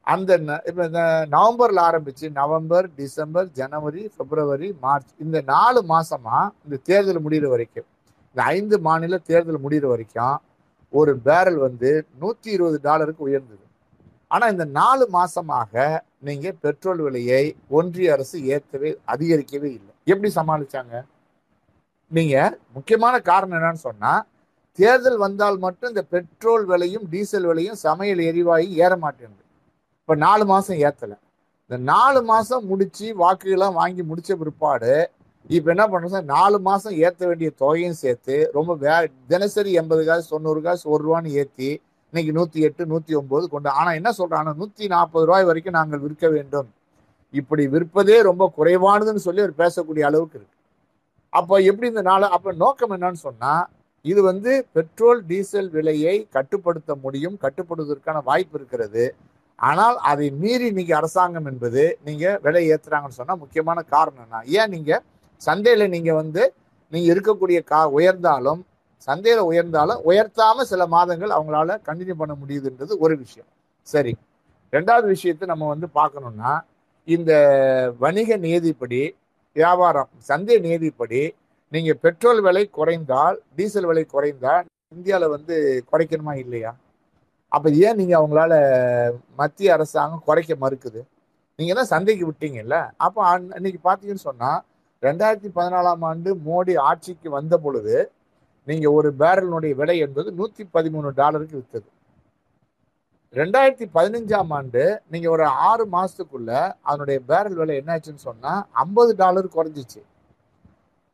[0.07, 1.03] அந்த இப்போ இப்ப இந்த
[1.35, 7.89] நவம்பரில் ஆரம்பிச்சு நவம்பர் டிசம்பர் ஜனவரி பிப்ரவரி மார்ச் இந்த நாலு மாதமாக இந்த தேர்தல் முடிகிற வரைக்கும்
[8.31, 10.37] இந்த ஐந்து மாநில தேர்தல் முடிகிற வரைக்கும்
[10.93, 11.91] ஒரு பேரல் வந்து
[12.23, 13.65] நூற்றி இருபது டாலருக்கு உயர்ந்தது.
[14.35, 15.73] ஆனால் இந்த நாலு மாசமாக
[16.29, 17.43] நீங்கள் பெட்ரோல் விலையை
[17.79, 19.93] ஒன்றிய அரசு ஏற்றவே அதிகரிக்கவே இல்லை.
[20.13, 20.95] எப்படி சமாளிச்சாங்க?
[22.11, 24.13] நீங்க முக்கியமான காரணம் என்னன்னு சொன்னா
[24.79, 29.45] தேர்தல் வந்தால் மட்டும் இந்த பெட்ரோல் விலையும் டீசல் விலையும் சமையல் எரிவாயு ஏற மாட்டேங்குது.
[30.01, 31.13] இப்ப நாலு மாசம் ஏத்தல.
[31.71, 35.11] இந்த நாலு மாசம் முடிச்சு வாக்குகள்லாம் வாங்கி முடிச்ச பிற்பாடு
[35.51, 38.95] இப்ப என்ன பண்றோம் நாலு மாசம் ஏத்த வேண்டிய தொகையும் சேர்த்து ரொம்ப வே
[39.27, 41.71] தினசரி எண்பது காசு தொண்ணூறு காசு ஒரு ரூபான்னு ஏத்தி
[42.13, 46.29] இன்னைக்கு நூத்தி எட்டு நூத்தி ஒன்பது கொண்டு ஆனா என்ன சொல்றாங்க நூத்தி நாற்பது ரூபாய் வரைக்கும் நாங்கள் விற்க
[46.29, 46.69] வேண்டும்.
[47.31, 50.57] இப்படி விற்பதே ரொம்ப குறைவானதுன்னு சொல்லி அவர் பேசக்கூடிய அளவுக்கு இருக்கு.
[51.35, 53.65] அப்போ எப்படி இந்த நாள் அப்போ நோக்கம் என்னன்னு சொன்னால்
[54.05, 59.05] இது வந்து பெட்ரோல் டீசல் விலையை கட்டுப்படுத்த முடியும் கட்டுப்படுவதற்கான வாய்ப்பு இருக்கிறது.
[59.59, 64.43] ஆனால் அதை மீறி நீங்கள் அரசாங்கம் என்பது நீங்கள் விலை ஏற்றுறாங்கன்னு சொன்னால் முக்கியமான காரணம் என்ன?
[64.59, 65.03] ஏன் நீங்கள்
[65.43, 66.43] சந்தையில் நீங்கள் வந்து
[66.93, 68.61] நீங்கள் இருக்கக்கூடிய கா உயர்ந்தாலும்
[69.09, 73.49] சந்தையில் உயர்ந்தாலும் உயர்த்தாமல் சில மாதங்கள் அவங்களால கண்டினியூ பண்ண முடியுதுன்றது ஒரு விஷயம்.
[73.89, 74.13] சரி.
[74.73, 76.53] ரெண்டாவது விஷயத்தை நம்ம வந்து பார்க்கணும்னா
[77.09, 77.33] இந்த
[78.03, 79.01] வணிக நியதிப்படி
[79.57, 80.09] வியாபாரம்.
[80.19, 81.35] சந்தை நீதிப்படி
[81.73, 85.55] நீங்கள் பெட்ரோல் விலை குறைந்தால் டீசல் விலை குறைந்தால் இந்தியாவில் வந்து
[85.93, 86.77] குறைக்கணுமா இல்லையா?
[87.49, 88.53] அப்போ ஏன் நீங்கள் அவங்களால
[89.37, 91.01] மத்திய அரசாங்கம் குறைக்க மறுக்குது?
[91.59, 92.91] நீங்கள் தான் சந்தைக்கு விட்டீங்கல்ல?
[92.97, 94.65] அப்போ அன்- அன்னைக்கு பார்த்தீங்கன்னு சொன்னால்
[95.03, 98.13] ரெண்டாயிரத்தி பதினாலாம் ஆண்டு மோடி ஆட்சிக்கு வந்த பொழுது
[98.67, 101.89] நீங்கள் ஒரு பேரலினுடைய விலை என்பது நூற்றி பதிமூணு டாலருக்கு விற்றது
[103.39, 106.51] ரெண்டாயிரத்தி பதினஞ்சாம் ஆண்டு நீங்கள் ஒரு ஆறு மாதத்துக்குள்ள
[106.89, 110.01] அதனுடைய பேரல் விலை என்னாச்சுன்னு சொன்னால் ஐம்பது டாலர் குறைஞ்சிச்சு.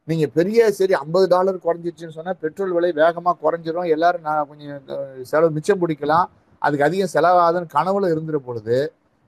[0.09, 3.88] நீங்கள் பெரிய சரி ஐம்பது டாலர் குறைஞ்சிச்சுன்னு சொன்னால் பெட்ரோல் விலை வேகமாக குறைஞ்சிரும்.
[3.94, 4.87] எல்லாரும் நான் கொஞ்சம்
[5.33, 6.28] செலவு மிச்சம் பிடிக்கலாம்.
[6.62, 8.78] அதுக்கு அதிகம் செலவாகுதுன்னு கனவுல இருந்துற பொழுது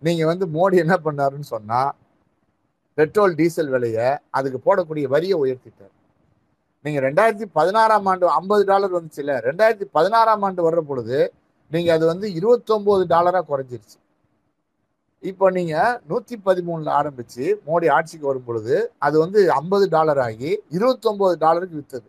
[0.02, 1.92] நீங்கள் வந்து மோடி என்ன பண்ணாருன்னு சொன்னால்
[2.98, 5.94] பெட்ரோல் டீசல் விலையை அதுக்கு போடக்கூடிய வரியை உயர்த்திட்டார்.
[6.84, 11.18] நீங்கள் ரெண்டாயிரத்தி பதினாறாம் ஆண்டு ஐம்பது டாலர் வந்துச்சுல்ல ரெண்டாயிரத்தி பதினாறாம் ஆண்டு வர்ற பொழுது
[11.72, 13.96] நீங்கள் அது வந்து இருபத்தொம்போது டாலராக குறைஞ்சிருச்சு.
[15.22, 21.34] இப்போ நீங்கள் நூற்றி பதிமூணுல ஆரம்பித்து மோடி ஆட்சிக்கு வரும் பொழுது அது வந்து ஐம்பது டாலர் ஆகி இருபத்தொம்போது
[21.44, 22.08] டாலருக்கு விற்றது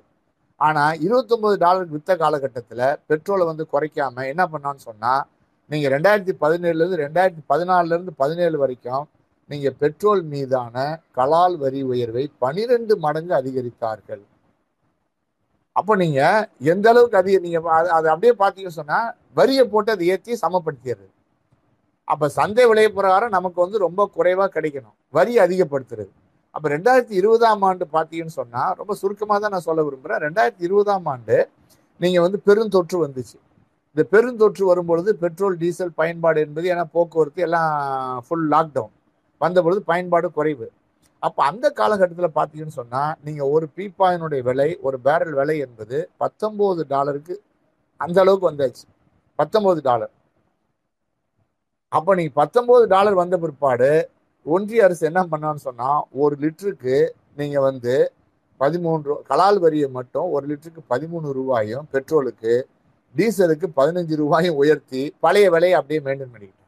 [0.59, 5.23] ஆனால் இருபத்தொம்போது டாலருக்கு விற்ற காலகட்டத்தில் பெட்ரோலை வந்து குறைக்காமல் என்ன பண்ணான்னு சொன்னால்
[5.69, 9.05] நீங்கள் ரெண்டாயிரத்தி பதினேழுலேருந்து ரெண்டாயிரத்தி பதினாலுலேருந்து பதினேழு வரைக்கும்
[9.49, 10.75] நீங்கள் பெட்ரோல் மீதான
[11.17, 14.23] கலால் வரி உயர்வை பனிரெண்டு மடங்கு அதிகரித்தார்கள்.
[15.79, 16.19] அப்போ நீங்க
[16.71, 17.59] எந்த அளவுக்கு அதிக நீங்க
[17.97, 18.99] அதை அப்படியே பார்த்தீங்கன்னு சொன்னா
[19.39, 21.09] வரியை போட்டு அதை ஏற்றி சமப்படுத்திடுறது.
[22.07, 24.95] அப்ப சந்தை விலை பிரகாரம் நமக்கு வந்து ரொம்ப குறைவா கிடைக்கணும்.
[25.17, 26.11] வரி அதிகப்படுத்துறது.
[26.55, 30.21] அப்ப ரெண்டாயிரத்தி இருபதாம் ஆண்டு பார்த்தீங்கன்னு சொன்னா ரொம்ப சுருக்கமாக தான் நான் சொல்ல விரும்புறேன்.
[30.25, 31.37] ரெண்டாயிரத்தி இருபதாம் ஆண்டு
[32.03, 33.37] நீங்க வந்து பெருந்தொற்று வந்துச்சு.
[33.95, 37.71] இந்த பெருந்தொற்று வரும்பொழுது பெட்ரோல் டீசல் பயன்பாடு என்பது ஏன்னா போக்குவரத்து எல்லாம்
[38.27, 38.93] ஃபுல் லாக்டவுன்
[39.41, 40.67] வந்த பொழுது பயன்பாடு குறைவு.
[41.23, 47.35] அப்ப அந்த காலகட்டத்தில் பார்த்தீங்கன்னு சொன்னா நீங்க ஒரு பீப்பாயினுடைய விலை ஒரு பேரல் விலை என்பது பத்தொன்பது டாலருக்கு
[48.01, 48.83] அந்த அளவுக்கு வந்தாச்சு.
[49.39, 50.13] பத்தொன்பது டாலர்.
[51.91, 53.89] அப்ப நீங்கள் பத்தொன்பது டாலர் வந்த பிற்பாடு
[54.45, 55.89] ஒன்றிய அரசு என்ன பண்ணான்னு சொன்னா
[56.23, 56.97] ஒரு லிட்டருக்கு
[57.35, 57.95] நீங்க வந்து
[58.61, 62.53] பதிமூன்று கலால் வரியை மட்டும் ஒரு லிட்டருக்கு பதிமூணு ரூபாயும் பெட்ரோலுக்கு
[63.15, 66.62] டீசலுக்கு பதினஞ்சு ரூபாயும் உயர்த்தி பழைய விலையை அப்படியே மெயின்டைன் பண்ணிக்கிட்டு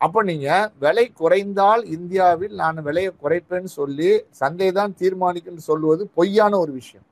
[0.00, 4.10] அப்போ நீங்கள் விலை குறைந்தால் இந்தியாவில் நான் விலையை குறைப்பேன்னு சொல்லி
[4.40, 7.06] சந்தை தான் தீர்மானிக்கும்னு சொல்லுவது பொய்யான ஒரு விஷயம்.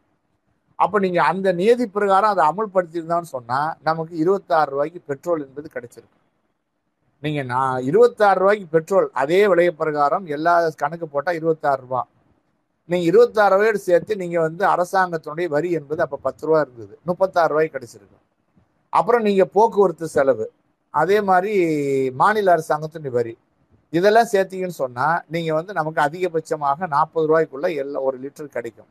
[0.79, 6.17] அப்போ நீங்கள் அந்த நியதி பிரகாரம் அதை அமல்படுத்தியிருந்தான்னு சொன்னால் நமக்கு இருபத்தாறு ரூபாய்க்கு பெட்ரோல் என்பது கிடைச்சிருக்கு.
[7.23, 12.03] நீங்கள் நான் இருபத்தாறு ரூபாய்க்கு பெட்ரோல் அதே விலை பிரகாரம் எல்லா கணக்கு போட்டால் இருபத்தாறு ரூபா.
[12.89, 16.95] நீங்கள் இருபத்தாறு ரூபாயோடு சேர்த்து நீங்கள் வந்து அரசாங்கத்தினுடைய வரி என்பது அப்போ பத்து ரூபா இருந்தது.
[17.11, 18.19] முப்பத்தாறு ரூபாய்க்கு கிடைச்சிருக்கு.
[18.93, 20.47] அப்புறம் நீங்கள் போக்குவரத்து செலவு.
[20.95, 21.55] அதே மாதிரி
[22.21, 23.35] மாநில அரசாங்கத்தின் வரி
[23.93, 28.91] இதெல்லாம் சேர்த்தீங்கன்னு சொன்னால் நீங்கள் வந்து நமக்கு அதிகபட்சமாக நாற்பது ரூபாய்க்குள்ள எல்லா ஒரு லிட்டர் கிடைக்கும்.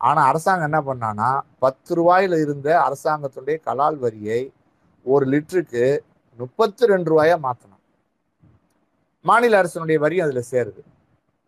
[0.00, 1.28] ஆனால் அரசாங்கம் என்ன பண்ணானா
[1.64, 4.40] பத்து ரூபாயில் இருந்த அரசாங்கத்துடைய கலால் வரியை
[5.06, 5.84] ஒரு லிட்டருக்கு
[6.38, 7.82] முப்பத்தி ரெண்டு ரூபாயா மாற்றணும்
[9.24, 10.82] மாநில அரசனுடைய வரி அதில் சேருது.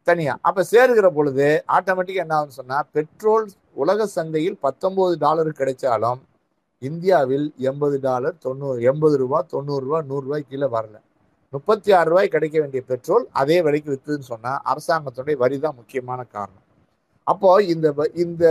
[0.07, 1.47] தனியாக அப்போ சேருகிற பொழுது
[1.77, 3.47] ஆட்டோமேட்டிக்காக என்ன ஆகுதுன்னு சொன்னால் பெட்ரோல்
[3.83, 6.21] உலக சந்தையில் பத்தொம்போது டாலர் கிடைச்சாலும்
[6.79, 10.97] இந்தியாவில் எண்பது டாலர் தொண்ணூறு எண்பது ரூபா தொண்ணூறு ரூபா நூறு கீழே வரல.
[11.51, 16.63] முப்பத்தி ஆறு ரூபாய் கிடைக்க வேண்டிய பெட்ரோல் அதே விலைக்கு விற்றுதுன்னு சொன்னால் அரசாங்கத்துடைய வரி தான் முக்கியமான காரணம்.
[17.25, 18.45] அப்போ இந்த வ- இந்த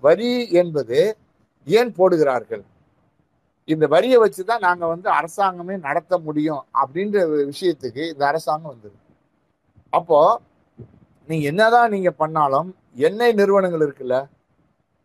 [0.00, 1.16] வரி என்பது
[1.64, 2.64] ஏன் போடுகிறார்கள்?
[3.64, 8.94] இந்த வரியை வச்சு தான் நாங்கள் வந்து அரசாங்கமே நடத்த முடியும் அப்படின்ற விஷயத்துக்கு இந்த அரசாங்கம் வந்தது.
[9.90, 10.40] அப்போ
[11.26, 14.28] நீங்க என்னதான் நீங்க பண்ணாலும் எண்ணெய் நிறுவனங்கள் இருக்குல்ல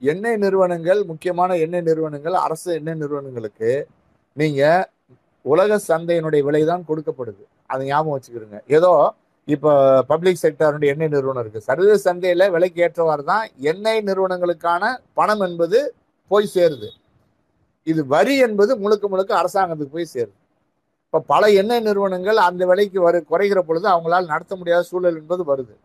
[0.01, 3.71] எண்ணெய் நிறுவனங்கள் முக்கியமான எண்ணெய் நிறுவனங்கள் அரசு எண்ணெய் நிறுவனங்களுக்கு
[4.37, 4.61] நீங்க
[5.45, 7.43] உலக சந்தையினுடைய விலை தான் கொடுக்கப்படுது.
[7.71, 8.91] அதை ஞாபகம் வச்சுக்கிறோங்க ஏதோ
[9.47, 9.71] இப்போ
[10.11, 14.83] பப்ளிக் செக்டருடைய எண்ணெய் நிறுவனம் இருக்குது சர்வதேச சந்தையில் விலைக்கு ஏற்றவாறு தான் எண்ணெய் நிறுவனங்களுக்கான
[15.19, 15.79] பணம் என்பது
[16.31, 16.89] போய் சேருது.
[17.87, 20.37] இது வரி என்பது முழுக்க முழுக்க அரசாங்கத்துக்கு போய் சேருது.
[21.07, 25.75] இப்போ பல எண்ணெய் நிறுவனங்கள் அந்த விலைக்கு வரு குறைகிற பொழுது அவங்களால் நடத்த முடியாத சூழல் என்பது வருது.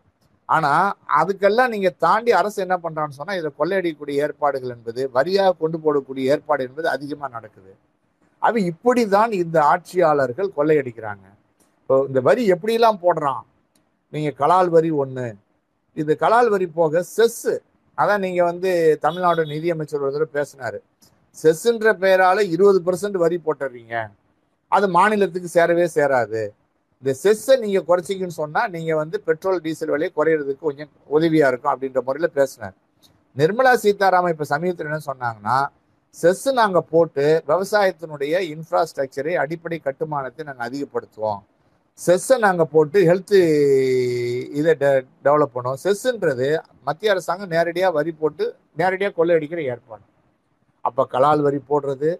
[0.49, 0.71] ஆனா
[1.19, 6.63] அதுக்கெல்லாம் நீங்க தாண்டி அரசு என்ன பண்றான்னு சொன்னா இதை கொள்ளையடிக்கக்கூடிய ஏற்பாடுகள் என்பது வரியாக கொண்டு போடக்கூடிய ஏற்பாடு
[6.67, 7.71] என்பது அதிகமா நடக்குது.
[8.41, 11.25] அது இப்படிதான் இந்த ஆட்சியாளர்கள் கொள்ளையடிக்கிறாங்க.
[11.81, 13.43] இப்போ இந்த வரி எப்படிலாம் போடுறான்?
[14.13, 15.27] நீங்க கலால் வரி ஒண்ணு.
[16.01, 17.53] இது கலால் வரி போக செஸ்ஸு
[17.97, 18.71] அதான் நீங்க வந்து
[19.05, 20.79] தமிழ்நாடு நிதியமைச்சர் ஒரு தடவை பேசினாரு.
[21.37, 23.95] செஸ்ன்ற பெயரால இருபது பெர்சன்ட் வரி போட்டுறீங்க.
[24.71, 26.43] அது மாநிலத்துக்கு சேரவே சேராது.
[27.03, 32.01] இந்த செஸ்ஸை நீங்க குறைச்சிங்கன்னு சொன்னா நீங்க வந்து பெட்ரோல் டீசல் விலையை குறையிறதுக்கு கொஞ்சம் உதவியா இருக்கும் அப்படின்ற
[32.07, 32.75] முறையில பேசினார்.
[33.37, 35.57] நிர்மலா சீதாராமன் இப்ப சமீபத்தில் என்ன சொன்னாங்கன்னா
[36.15, 41.41] செஸ் நாங்க போட்டு விவசாயத்தினுடைய இன்ஃப்ராஸ்ட்ரக்சரை அடிப்படை கட்டுமானத்தை நாங்க அதிகப்படுத்துவோம்.
[41.99, 43.39] செஸ்ஸை நாங்க போட்டு ஹெல்த்து
[44.59, 44.73] இதை
[45.25, 45.81] டெவலப் பண்ணுவோம்.
[45.85, 46.49] செஸ்ன்றது
[46.87, 48.45] மத்திய அரசாங்கம் நேரடியா வரி போட்டு
[48.77, 50.05] நேரடியா கொள்ளையடிக்கிற ஏற்பாடு.
[50.81, 52.11] அப்ப கலால் வரி போடுறது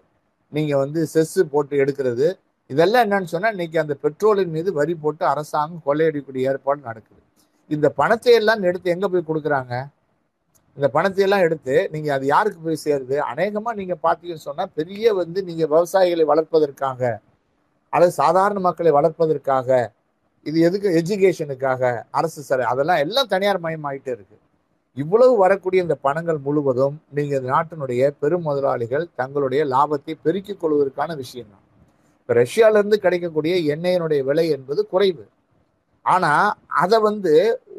[0.52, 2.28] நீங்க வந்து செஸ் போட்டு எடுக்கிறது
[2.70, 7.20] இதெல்லாம் என்னன்னு சொன்னால் இன்னைக்கு அந்த பெட்ரோலின் மீது வரி போட்டு அரசாங்கம் கொள்ளையடிக்கூடிய ஏற்பாடு நடக்குது.
[7.70, 9.74] இந்த பணத்தை எல்லாம் எடுத்து எங்கே போய் கொடுக்குறாங்க?
[10.76, 13.16] இந்த பணத்தை எல்லாம் எடுத்து நீங்கள் அது யாருக்கு போய் சேருது?
[13.32, 17.02] அநேகமாக நீங்கள் பார்த்தீங்கன்னு சொன்னால் பெரிய வந்து நீங்கள் விவசாயிகளை வளர்ப்பதற்காக
[17.92, 19.68] அல்லது சாதாரண மக்களை வளர்ப்பதற்காக
[20.46, 20.88] இது எதுக்கு?
[21.00, 21.82] எஜுகேஷனுக்காக
[22.18, 24.36] அரசு சரி அதெல்லாம் எல்லாம் தனியார் மயமாயிட்டே இருக்கு.
[24.96, 31.52] இவ்வளவு வரக்கூடிய இந்த பணங்கள் முழுவதும் நீங்கள் இந்த நாட்டினுடைய பெரும் முதலாளிகள் தங்களுடைய லாபத்தை பெருக்கிக் கொள்வதற்கான விஷயம்
[31.52, 31.63] தான்
[32.24, 35.24] இப்போ ரஷ்யாவிலேருந்து கிடைக்கக்கூடிய எண்ணெயினுடைய விலை என்பது குறைவு.
[36.04, 36.46] ஆனால்
[36.82, 37.32] அதை வந்து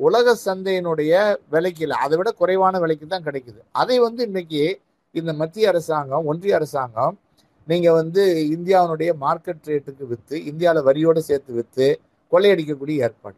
[0.07, 1.13] உலக சந்தையினுடைய
[1.53, 3.59] விலைக்கு இல்லை அதை விட குறைவான விலைக்கு தான் கிடைக்குது.
[3.81, 4.61] அதை வந்து இன்னைக்கு
[5.15, 7.15] இந்த மத்திய அரசாங்கம் ஒன்றிய அரசாங்கம்
[7.67, 8.23] நீங்கள் வந்து
[8.55, 11.89] இந்தியாவினுடைய மார்க்கெட் ரேட்டுக்கு விற்று இந்தியாவில் வரியோடு சேர்த்து விற்று
[12.31, 13.37] கொள்ளையடிக்கக்கூடிய ஏற்பாடு.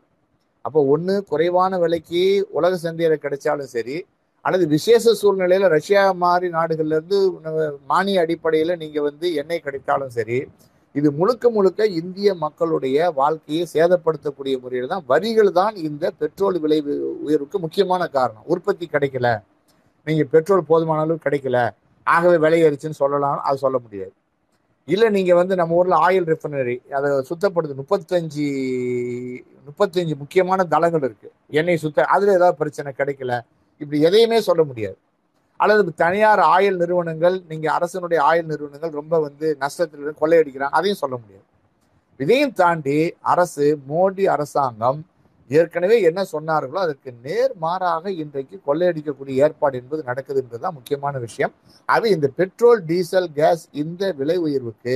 [0.66, 2.24] அப்போ ஒன்று குறைவான விலைக்கு
[2.60, 3.98] உலக சந்தையில் கிடைச்சாலும் சரி
[4.46, 7.20] அல்லது விசேஷ சூழ்நிலையில் ரஷ்யா மாதிரி நாடுகள்லேருந்து
[7.92, 10.40] மானிய அடிப்படையில் நீங்கள் வந்து எண்ணெய் கிடைத்தாலும் சரி
[10.98, 16.80] இது முழுக்க முழுக்க இந்திய மக்களுடைய வாழ்க்கையை சேதப்படுத்தக்கூடிய முறையில் தான் வரிகள் தான் இந்த பெட்ரோல் விலை
[17.26, 18.46] உயர்வுக்கு முக்கியமான காரணம்.
[18.54, 19.30] உற்பத்தி கிடைக்கல.
[20.08, 21.60] நீங்கள் பெட்ரோல் போதுமான அளவு கிடைக்கல.
[22.08, 24.14] ஆகவே விலையறிச்சுன்னு சொல்லலாம் அது சொல்ல முடியாது.
[24.88, 28.46] இல்லை நீங்கள் வந்து நம்ம ஊரில் ஆயில் ரிஃபைனரி அதை சுத்தப்படுது முப்பத்தஞ்சு
[29.68, 33.34] முப்பத்தஞ்சு முக்கியமான தளங்கள் இருக்குது எண்ணெய் சுத்த அதில் ஏதாவது பிரச்சனை கிடைக்கல.
[33.82, 34.98] இப்படி எதையுமே சொல்ல முடியாது.
[35.60, 41.46] அல்லது தனியார் ஆயில் நிறுவனங்கள் நீங்க அரசனுடைய ஆயில் நிறுவனங்கள் ரொம்ப வந்து நஷ்டத்தில் கொள்ளையடிக்கிறாங்க அதையும் சொல்ல முடியாது.
[42.20, 42.98] இதையும் தாண்டி
[43.34, 45.00] அரசு மோடி அரசாங்கம்
[45.50, 51.54] ஏற்கனவே என்ன சொன்னார்களோ அதற்கு நேர் மாறாக இன்றைக்கு கொள்ளையடிக்கக்கூடிய ஏற்பாடு என்பது நடக்குது என்பதுதான் முக்கியமான விஷயம்.
[51.90, 54.96] அது இந்த பெட்ரோல் டீசல் கேஸ் இந்த விலை உயர்வுக்கு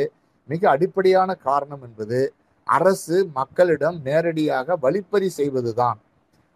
[0.49, 2.19] மிக அடிப்படையான காரணம் என்பது
[2.67, 5.99] அரசு மக்களிடம் நேரடியாக வழிப்பறி செய்வதுதான்.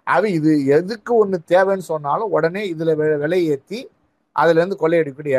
[0.07, 3.79] அது இது எதுக்கு ஒன்று தேவைன்னு சொன்னாலும் உடனே இதில் விலை ஏற்றி
[4.35, 4.63] அதுல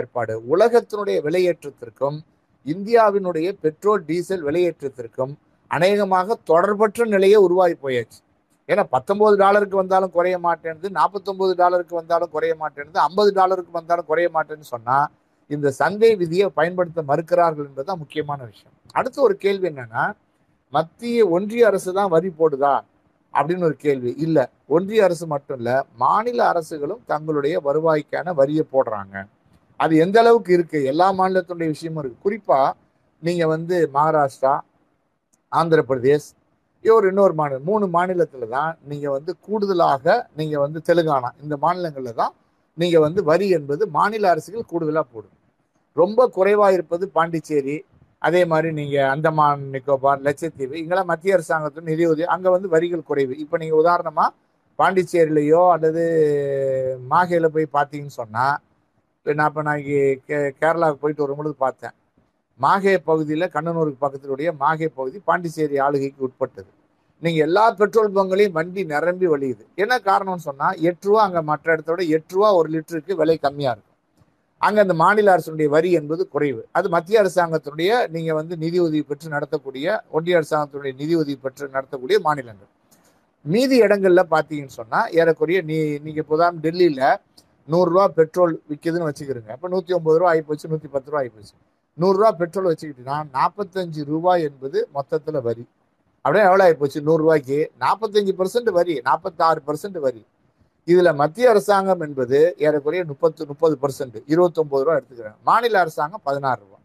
[0.00, 0.34] ஏற்பாடு.
[0.54, 2.18] உலகத்தினுடைய விலையேற்றத்திற்கும்
[2.66, 5.34] இந்தியாவினுடைய பெட்ரோல் டீசல் விலையேற்றத்திற்கும்
[5.70, 8.18] அநேகமாக தொடர்பற்ற நிலையே உருவாகி போயாச்சு.
[8.68, 14.28] ஏன்னா பத்தொன்பது டாலருக்கு வந்தாலும் குறைய மாட்டேன்து நாற்பத்தொம்பது டாலருக்கு வந்தாலும் குறைய மாட்டேன்து ஐம்பது டாலருக்கு வந்தாலும் குறைய
[14.36, 15.06] மாட்டேன்னு சொன்னால்
[15.50, 18.74] இந்த சந்தை விதியை பயன்படுத்த மறுக்கிறார்கள் என்பதுதான் முக்கியமான விஷயம்.
[18.98, 20.04] அடுத்து ஒரு கேள்வி என்னன்னா
[20.72, 22.74] மத்திய ஒன்றிய அரசு தான் வரி போடுதா?
[23.36, 24.10] அப்படின்னு ஒரு கேள்வி.
[24.24, 24.44] இல்லை
[24.74, 29.14] ஒன்றிய அரசு மட்டும் இல்லை மாநில அரசுகளும் தங்களுடைய வருவாய்க்கான வரியை போடுறாங்க.
[29.80, 30.78] அது எந்த அளவுக்கு இருக்கு?
[30.92, 32.24] எல்லா மாநிலத்தினுடைய விஷயமும் இருக்கு.
[32.26, 32.60] குறிப்பா
[33.22, 34.54] நீங்க வந்து மகாராஷ்டிரா
[35.52, 36.28] ஆந்திர பிரதேஷ்
[36.84, 42.32] ஒரு இன்னொரு மாநிலம் மூணு மாநிலத்தில் தான் நீங்கள் வந்து கூடுதலாக நீங்கள் வந்து தெலுங்கானா இந்த மாநிலங்களில் தான்
[42.78, 45.34] நீங்கள் வந்து வரி என்பது மாநில அரசுகள் கூடுதலாக போடும்
[45.96, 47.76] ரொம்ப குறைவாக இருப்பது பாண்டிச்சேரி
[48.26, 53.34] அதே மாதிரி நீங்கள் அந்தமான் நிக்கோபார் லட்சத்தீவு இங்கெல்லாம் மத்திய அரசாங்கத்தின் நிதியுதவி அங்கே வந்து வரிகள் குறைவு.
[53.44, 54.34] இப்போ நீங்கள் உதாரணமாக
[54.78, 56.02] பாண்டிச்சேரியிலையோ அல்லது
[57.12, 58.56] மாஹேல போய் பார்த்தீங்கன்னு சொன்னால்
[59.18, 61.94] இப்போ நான் இப்போ நான் இங்கே கே கேரளாவுக்கு போயிட்டு வரும்பொழுது பார்த்தேன்.
[62.60, 66.70] மாஹே பகுதியில் கண்ணனூருக்கு பக்கத்தினுடைய மாஹே பகுதி பாண்டிச்சேரி ஆளுகைக்கு உட்பட்டது.
[67.22, 69.62] நீங்கள் எல்லா பெட்ரோல் பங்க்லையும் வண்டி நிரம்பி வழியுது.
[69.82, 73.95] என்ன காரணம்னு சொன்னால் எட்டு ரூபா அங்கே மற்ற இடத்தோட எட்டு ரூபா ஒரு லிட்டருக்கு விலை கம்மியாக இருக்கும்.
[74.62, 76.62] அங்கே அந்த மாநில அரசுடைய வரி என்பது குறைவு.
[76.78, 82.18] அது மத்திய அரசாங்கத்தினுடைய நீங்கள் வந்து நிதி உதவி பெற்று நடத்தக்கூடிய ஒன்றிய அரசாங்கத்தினுடைய நிதி உதவி பெற்று நடத்தக்கூடிய
[82.26, 82.70] மாநிலங்கள்.
[83.44, 87.04] மீதி இடங்களில் பார்த்தீங்கன்னு சொன்னால் ஏறக்குறைய நீ நீங்கள் இப்போதான் டெல்லியில்
[87.72, 89.50] நூறுரூவா பெட்ரோல் விற்கிதுன்னு வச்சுக்கிறோங்க.
[89.56, 91.54] அப்போ நூற்றி ஒம்பது ரூபா ஆகிப்போச்சு நூற்றி பத்து ரூபா ஆகிப்போச்சு
[91.98, 95.64] நூறுரூவா பெட்ரோல் வச்சுக்கிட்டீங்கன்னா நாற்பத்தஞ்சு ரூபாய் என்பது மொத்தத்தில் வரி.
[96.24, 100.22] அப்படியே எவ்வளோ ஆகிப்போச்சு நூறுரூவாய்க்கு நாற்பத்தஞ்சு பர்சன்ட் வரி நாற்பத்தாறு பர்சன்ட் வரி.
[100.88, 106.78] இதில் மத்திய அரசாங்கம் என்பது ஏறக்குறைய முப்பத்து முப்பது பர்சன்ட் இருபத்தொம்பது ரூபா எடுத்துக்கிறேன் மாநில அரசாங்கம் பதினாறு ரூபா.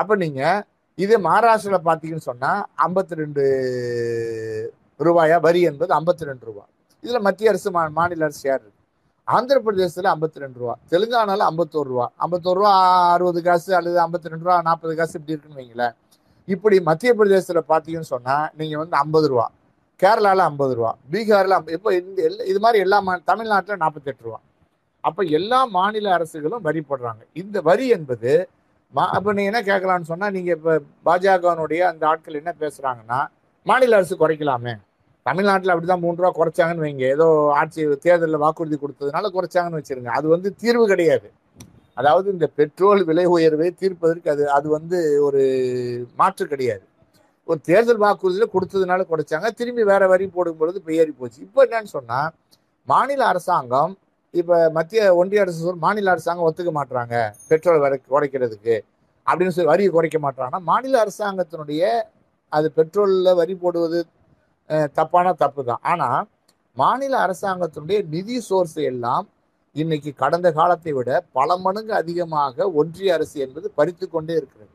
[0.00, 0.60] அப்போ நீங்கள்
[1.04, 3.44] இது மகாராஷ்டிராவில் பார்த்தீங்கன்னு சொன்னால் ஐம்பத்தி ரெண்டு
[5.00, 5.36] ரூபாயா?
[5.46, 6.64] வரி என்பது ஐம்பத்தி ரெண்டு ரூபா.
[7.04, 8.80] இதில் மத்திய அரசு மா மாநில அரசு யார் இருக்கு?
[9.28, 10.74] ஆந்திர பிரதேசத்துல ஐம்பத்தி ரெண்டு ரூபா.
[10.92, 12.06] தெலுங்கானால ஐம்பத்தோரு ரூபா.
[12.24, 12.72] ஐம்பத்தோரு ரூபா
[13.16, 15.94] அறுபது காசு அல்லது ஐம்பத்தி ரெண்டு ரூபா நாற்பது காசு இப்படி இருக்குன்னு வைங்களேன்.
[16.48, 19.46] இப்படி மத்திய பிரதேசத்தில் பார்த்தீங்கன்னு சொன்னால் நீங்கள் வந்து ஐம்பது ரூபா.
[20.04, 22.18] கேரளாவில் ஐம்பது ரூபா பீகாரில் இப்போ இந்த
[22.52, 24.38] இது மாதிரி எல்லா மா தமிழ்நாட்டில் நாற்பத்தெட்டு ரூபா.
[25.08, 27.22] அப்போ எல்லா மாநில அரசுகளும் வரி போடுறாங்க.
[27.42, 28.32] இந்த வரி என்பது
[28.96, 30.72] மா அப்போ நீங்கள் என்ன கேட்கலான்னு சொன்னால் நீங்கள் இப்போ
[31.06, 33.20] பாஜகனுடைய அந்த ஆட்கள் என்ன பேசுகிறாங்கன்னா
[33.66, 34.74] மாநில அரசு குறைக்கலாமே.
[35.26, 37.04] தமிழ்நாட்டில் அப்படி தான் மூன்று ரூபா குறைச்சாங்கன்னு வைங்க.
[37.16, 37.26] ஏதோ
[37.60, 40.10] ஆட்சி தேர்தலில் வாக்குறுதி கொடுத்ததுனால குறைச்சாங்கன்னு வச்சிருங்க.
[40.18, 41.28] அது வந்து தீர்வு கிடையாது.
[42.00, 45.42] அதாவது இந்த பெட்ரோல் விலை உயர்வை தீர்ப்பதற்கு அது அது வந்து ஒரு
[46.20, 46.84] மாற்று கிடையாது.
[47.48, 49.48] ஒரு தேர்தல் வாக்குறுதியில் கொடுத்ததுனால குறைச்சாங்க.
[49.58, 51.38] திரும்பி வேற வரி போடும் பொழுது இப்போ ஏறி போச்சு.
[51.46, 52.30] இப்போ என்னன்னு சொன்னால்
[52.88, 53.92] மாநில அரசாங்கம்
[54.34, 57.16] இப்போ மத்திய ஒன்றிய அரசு சொல் மாநில அரசாங்கம் ஒத்துக்க மாட்டுறாங்க
[57.50, 58.76] பெட்ரோல் வர குறைக்கிறதுக்கு
[59.26, 61.82] அப்படின்னு சொல்லி வரியை குறைக்க மாட்டாங்கன்னா மாநில அரசாங்கத்தினுடைய
[62.52, 64.00] அது பெட்ரோலில் வரி போடுவது
[64.98, 66.20] தப்பான தப்பு தான் ஆனால்
[66.76, 69.26] மாநில அரசாங்கத்தினுடைய நிதி சோர்ஸ் எல்லாம்
[69.76, 74.72] இன்னைக்கு கடந்த காலத்தை விட பல மடங்கு அதிகமாக ஒன்றிய அரசு என்பது பறித்து கொண்டே இருக்கிறது.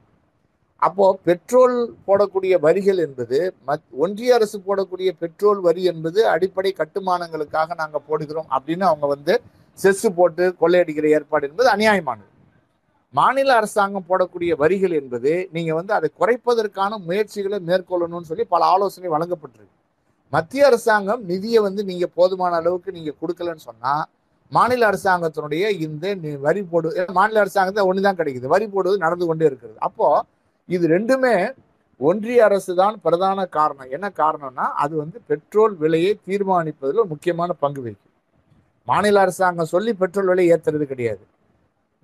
[0.81, 1.75] அப்போ பெட்ரோல்
[2.07, 3.37] போடக்கூடிய வரிகள் என்பது
[3.69, 9.33] மத் ஒன்றிய அரசு போடக்கூடிய பெட்ரோல் வரி என்பது அடிப்படை கட்டுமானங்களுக்காக நாங்கள் போடுகிறோம் அப்படின்னு அவங்க வந்து
[9.79, 12.29] செஸ்ஸு போட்டு கொள்ளையடிக்கிற ஏற்பாடு என்பது அநியாயமானது.
[13.13, 19.75] மாநில அரசாங்கம் போடக்கூடிய வரிகள் என்பது நீங்க வந்து அதை குறைப்பதற்கான முயற்சிகளை மேற்கொள்ளணும்னு சொல்லி பல ஆலோசனை வழங்கப்பட்டிருக்கு.
[20.33, 23.93] மத்திய அரசாங்கம் நிதியை வந்து நீங்க போதுமான அளவுக்கு நீங்க கொடுக்கலன்னு சொன்னா
[24.51, 26.05] மாநில அரசாங்கத்தினுடைய இந்த
[26.45, 28.47] வரி போடு மாநில அரசாங்கத்தை தான் கிடைக்குது.
[28.55, 29.79] வரி போடுவது நடந்து கொண்டே இருக்கிறது.
[29.87, 30.07] அப்போ
[30.75, 31.35] இது ரெண்டுமே
[31.99, 33.89] ஒன்றிய அரசு தான் பிரதான காரணம்.
[33.95, 38.13] என்ன காரணம்னா அது வந்து பெட்ரோல் விலையை தீர்மானிப்பதில் முக்கியமான பங்கு வகிக்கும்.
[38.87, 41.23] மாநில அரசாங்கம் சொல்லி பெட்ரோல் விலை ஏற்றுறது கிடையாது.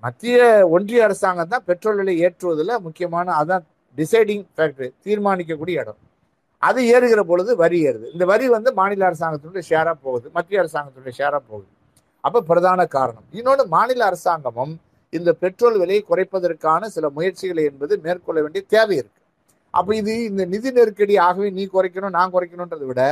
[0.03, 0.39] மத்திய
[0.75, 3.63] ஒன்றிய அரசாங்கம் தான் பெட்ரோல் விலை ஏற்றுவதில் முக்கியமான அதான்
[3.97, 5.99] டிசைடிங் ஃபேக்டரி தீர்மானிக்கக்கூடிய இடம்.
[6.67, 8.05] அது ஏறுகிற பொழுது வரி ஏறுது.
[8.15, 11.69] இந்த வரி வந்து மாநில அரசாங்கத்தினுடைய ஷேராக போகுது மத்திய அரசாங்கத்தினுடைய ஷேராக போகுது.
[12.23, 13.25] அப்போ பிரதான காரணம்.
[13.39, 14.73] இன்னொன்று மாநில அரசாங்கமும்
[15.17, 19.21] இந்த பெட்ரோல் விலையை குறைப்பதற்கான சில முயற்சிகளை என்பது மேற்கொள்ள வேண்டிய தேவை இருக்கு.
[19.73, 23.03] அப்போ இது இந்த நிதி நெருக்கடி ஆகவே நீ குறைக்கணும் நான் குறைக்கணுன்றதை விட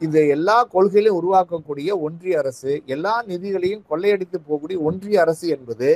[0.00, 5.88] இந்த எல்லா கொள்கைகளையும் உருவாக்கக்கூடிய ஒன்றிய அரசு எல்லா நிதிகளையும் கொள்ளையடித்து போகக்கூடிய ஒன்றிய அரசு என்பது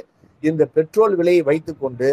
[0.43, 2.11] இந்த பெட்ரோல் விலையை வைத்துக்கொண்டு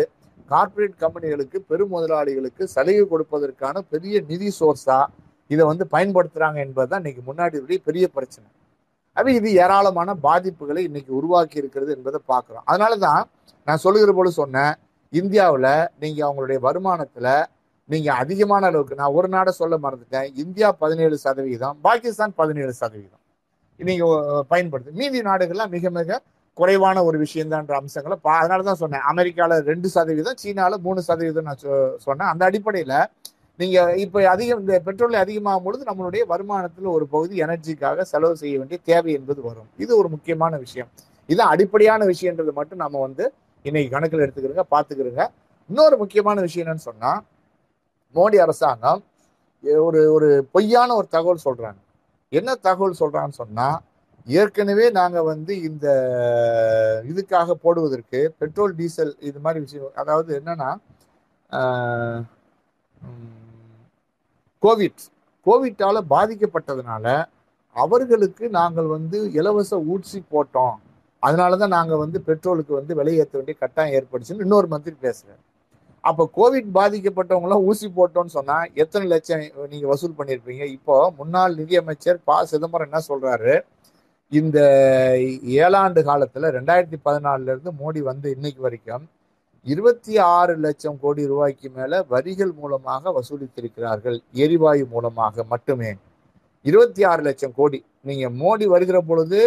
[0.51, 4.99] கார்ப்பரேட் கம்பெனிகளுக்கு பெரும் முதலாளிகளுக்கு சலுகை கொடுப்பதற்கான பெரிய நிதி சோர்ஸா
[5.49, 8.47] இதை வந்து பயன்படுத்துறாங்க என்பதுதான் இன்னைக்கு முன்னாடி பெரிய பிரச்சனை.
[9.17, 12.65] அப்போ இது ஏராளமான பாதிப்புகளை இன்னைக்கு உருவாக்கி இருக்கிறது என்பதை பார்க்குறோம்.
[12.71, 13.21] அதனால தான்
[13.67, 14.73] நான் சொல்லுகிற போல சொன்னேன்
[15.13, 17.31] இந்தியாவில் நீங்கள் அவங்களுடைய வருமானத்தில்
[17.89, 23.23] நீங்கள் அதிகமான அளவுக்கு நான் ஒரு நாடை சொல்ல மறந்துட்டேன் இந்தியா பதினேழு சதவீதம் பாகிஸ்தான் பதினேழு சதவீதம்.
[23.79, 26.19] நீங்கள் பயன்படுத்து மீதி நாடுகள்லாம் மிக மிக
[26.57, 31.61] குறைவான ஒரு விஷயம்தான்ற அம்சங்களை பா அதனால தான் சொன்னேன் அமெரிக்காவில் ரெண்டு சதவீதம் சீனாவில் மூணு சதவீதம் நான்
[32.07, 32.29] சொன்னேன்.
[32.33, 32.97] அந்த அடிப்படையில்
[33.59, 38.79] நீங்கள் இப்போ அதிகம் இந்த பெட்ரோல் அதிகமாகும் பொழுது நம்மளுடைய வருமானத்தில் ஒரு பகுதி எனர்ஜிக்காக செலவு செய்ய வேண்டிய
[38.89, 39.69] தேவை என்பது வரும்.
[39.83, 40.89] இது ஒரு முக்கியமான விஷயம்.
[41.29, 43.25] இதுதான் அடிப்படையான விஷயன்றது மட்டும் நம்ம வந்து
[43.65, 45.23] இன்னைக்கு கணக்கில் எடுத்துக்கிறோங்க பார்த்துக்கிறோங்க.
[45.69, 47.19] இன்னொரு முக்கியமான விஷயம் என்னன்னு சொன்னால்
[48.15, 49.01] மோடி அரசாங்கம்
[49.83, 51.79] ஒரு ஒரு பொய்யான ஒரு தகவல் சொல்கிறாங்க
[52.31, 53.77] என்ன தகவல் சொல்றான்னு சொன்னால்
[54.27, 55.85] ஏற்கனவே நாங்க வந்து இந்த
[57.11, 60.69] இதுக்காக போடுவதற்கு பெட்ரோல் டீசல் இது மாதிரி விஷயம் அதாவது என்னன்னா
[64.63, 65.03] கோவிட்
[65.45, 67.05] கோவிட்டால் பாதிக்கப்பட்டதுனால
[67.75, 70.75] அவர்களுக்கு நாங்கள் வந்து இலவச ஊசி போட்டோம்.
[71.23, 75.41] அதனால தான் நாங்கள் வந்து பெட்ரோலுக்கு வந்து விலை ஏற்ற வேண்டிய கட்டாயம் ஏற்படுச்சுன்னு இன்னொரு மந்திரி பேசுகிறேன்
[76.03, 79.41] அப்போ கோவிட் பாதிக்கப்பட்டவங்களாம் ஊசி போட்டோம்னு சொன்னால் எத்தனை லட்சம்
[79.71, 80.63] நீங்கள் வசூல் பண்ணியிருப்பீங்க?
[80.77, 82.37] இப்போ முன்னாள் நிதியமைச்சர் ப.
[82.51, 83.55] சிதம்பரம் என்ன சொல்கிறாரு
[84.31, 84.59] இந்த
[85.63, 89.05] ஏழாண்டு காலத்தில் ரெண்டாயிரத்தி பதினாலுலேருந்து மோடி வந்து இன்னைக்கு வரைக்கும்
[89.65, 95.91] இருபத்தி ஆறு லட்சம் கோடி ரூபாய்க்கு மேல வரிகள் மூலமாக வசூலித்திருக்கிறார்கள் எரிவாயு மூலமாக மட்டுமே.
[96.65, 97.79] இருபத்தி ஆறு லட்சம் கோடி.
[98.09, 99.39] நீங்க மோடி வருகிற பொழுது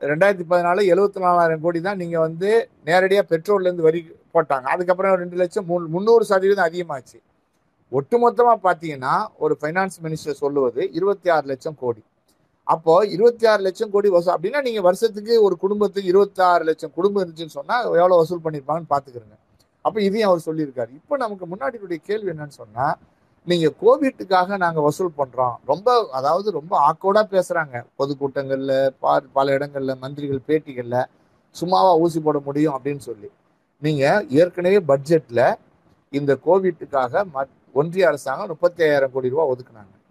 [0.00, 2.50] ரெண்டாயிரத்தி பதினாலு எழுபத்தி நாலாயிரம் கோடி தான் நீங்க வந்து
[2.88, 4.00] நேரடியாக பெட்ரோல்லேருந்து வரி
[4.34, 4.66] போட்டாங்க.
[4.74, 7.18] அதுக்கப்புறம் ரெண்டு லட்சம் மூணு முந்நூறு சதவீதம் அதிகமாச்சு.
[7.92, 9.14] ஒட்டுமொத்தமாக பார்த்தீங்கன்னா
[9.44, 12.02] ஒரு ஃபைனான்ஸ் மினிஸ்டர் சொல்லுவது இருபத்தி ஆறு லட்சம் கோடி.
[12.66, 17.22] அப்போ இருபத்தி ஆறு லட்சம் கோடி வசூல் அப்படின்னா நீங்க வருஷத்துக்கு ஒரு குடும்பத்துக்கு இருபத்தி ஆறு லட்சம் குடும்பம்
[17.22, 19.36] இருந்துச்சுன்னு சொன்னா எவ்வளவு வசூல் பண்ணிருப்பாங்கன்னு பாத்துக்கிறங்க
[19.84, 20.90] அப்ப இதையும் அவர் சொல்லியிருக்காரு.
[20.90, 22.98] இப்போ நமக்கு முன்னாடி கேள்வி என்னன்னு சொன்னா
[23.44, 25.54] நீங்க கோவிட்டுக்காக நாங்க வசூல் பண்றோம்.
[25.66, 27.84] ரொம்ப அதாவது ரொம்ப ஆக்கோடா பேசுறாங்க.
[27.98, 31.04] பொதுக்கூட்டங்கள்ல பா- பல இடங்கள்ல மந்திரிகள் பேட்டிகள்ல
[31.50, 33.30] சும்மாவா ஊசி போட முடியும் அப்படின்னு சொல்லி.
[33.80, 35.54] நீங்க ஏற்கனவே பட்ஜெட்ல
[36.10, 40.02] இந்த கோவிட்டுக்காக மத்- ஒன்றிய அரசாங்கம் முப்பத்தி ஐயாயிரம் கோடி ரூபாய் ஒதுக்குனாங்க.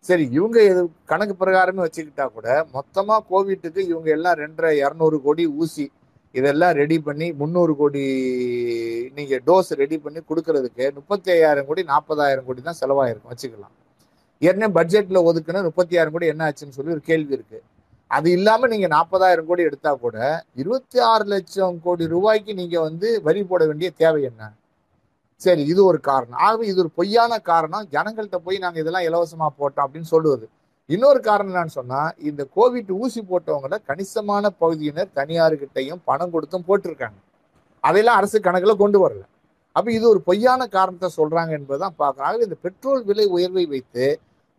[0.00, 5.92] சரி இவங்க இது கணக்கு பிரகாரமே வச்சுக்கிட்டா கூட மொத்தமா கோவிட்டுக்கு இவங்க எல்லாம் ரெண்டரை இரநூறு கோடி ஊசி
[6.38, 8.04] இதெல்லாம் ரெடி பண்ணி முந்நூறு கோடி
[9.18, 13.74] நீங்கள் டோஸ் ரெடி பண்ணி கொடுக்கறதுக்கு முப்பத்தி ஐயாயிரம் கோடி நாற்பதாயிரம் கோடி தான் செலவாயிருக்கும் வச்சுக்கலாம்.
[14.42, 17.64] ஏற்கனவே பட்ஜெட்டில் ஒதுக்குனா முப்பத்தி ஆயிரம் கோடி என்ன ஆச்சுன்னு சொல்லி ஒரு கேள்வி இருக்குது
[18.16, 20.16] அது இல்லாமல் நீங்கள் நாற்பதாயிரம் கோடி எடுத்தால் கூட
[20.62, 24.50] இருபத்தி ஆறு லட்சம் கோடி ரூபாய்க்கு நீங்கள் வந்து வரி போட வேண்டிய தேவை என்ன?
[25.44, 26.40] சரி இது ஒரு காரணம்.
[26.46, 27.86] ஆகவே இது ஒரு பொய்யான காரணம்.
[27.94, 30.46] ஜனங்கள்கிட்ட போய் நாங்கள் இதெல்லாம் இலவசமாக போட்டோம் அப்படின்னு சொல்லுவது.
[30.92, 37.18] இன்னொரு காரணம் என்னன்னு சொன்னா இந்த கோவிட் ஊசி போட்டவங்கள கணிசமான பகுதியினர் தனியார்கிட்டையும் பணம் கொடுத்தும் போட்டிருக்காங்க.
[37.84, 39.22] அதையெல்லாம் அரசு கணக்கில் கொண்டு வரல.
[39.76, 44.06] அப்ப இது ஒரு பொய்யான காரணத்தை சொல்றாங்க என்பதுதான் பார்க்குறாங்க இந்த பெட்ரோல் விலை உயர்வை வைத்து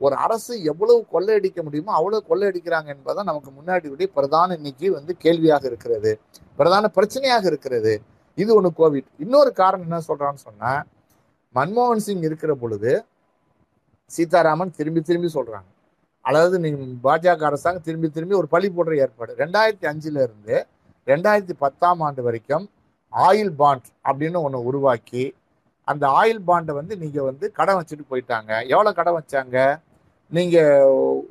[0.01, 6.11] ஒரு அரசு எவ்வளவு கொள்ளையடிக்க முடியுமோ அவ்வளவு கொள்ளையடிக்கிறாங்க என்பதுதான் நமக்கு முன்னாடி பிரதான இன்னைக்கு வந்து கேள்வியாக இருக்கிறது.
[6.59, 7.93] பிரதான பிரச்சனையாக இருக்கிறது.
[8.38, 10.73] இது ஒன்று கோவிட் இன்னொரு காரணம் என்ன சொல்றான்னு சொன்னா
[11.55, 12.91] மன்மோகன் சிங் இருக்கிற பொழுது
[14.11, 15.69] சீதாராமன் திரும்பி திரும்பி சொல்றாங்க.
[16.25, 19.35] அதாவது நீங்கள் பாஜக அரசாங்கம் திரும்பி திரும்பி ஒரு பழி போடுற ஏற்பாடு.
[19.38, 20.67] ரெண்டாயிரத்தி அஞ்சுல இருந்து
[21.05, 22.69] ரெண்டாயிரத்தி பத்தாம் ஆண்டு வரைக்கும்
[23.11, 25.35] ஆயில் பாண்ட் அப்படின்னு ஒன்று உருவாக்கி
[25.83, 28.67] அந்த ஆயில் பாண்டை வந்து நீங்கள் வந்து கடன் வச்சுட்டு போயிட்டாங்க.
[28.67, 29.81] எவ்வளோ கடன் வச்சாங்க?
[30.29, 30.81] நீங்கள்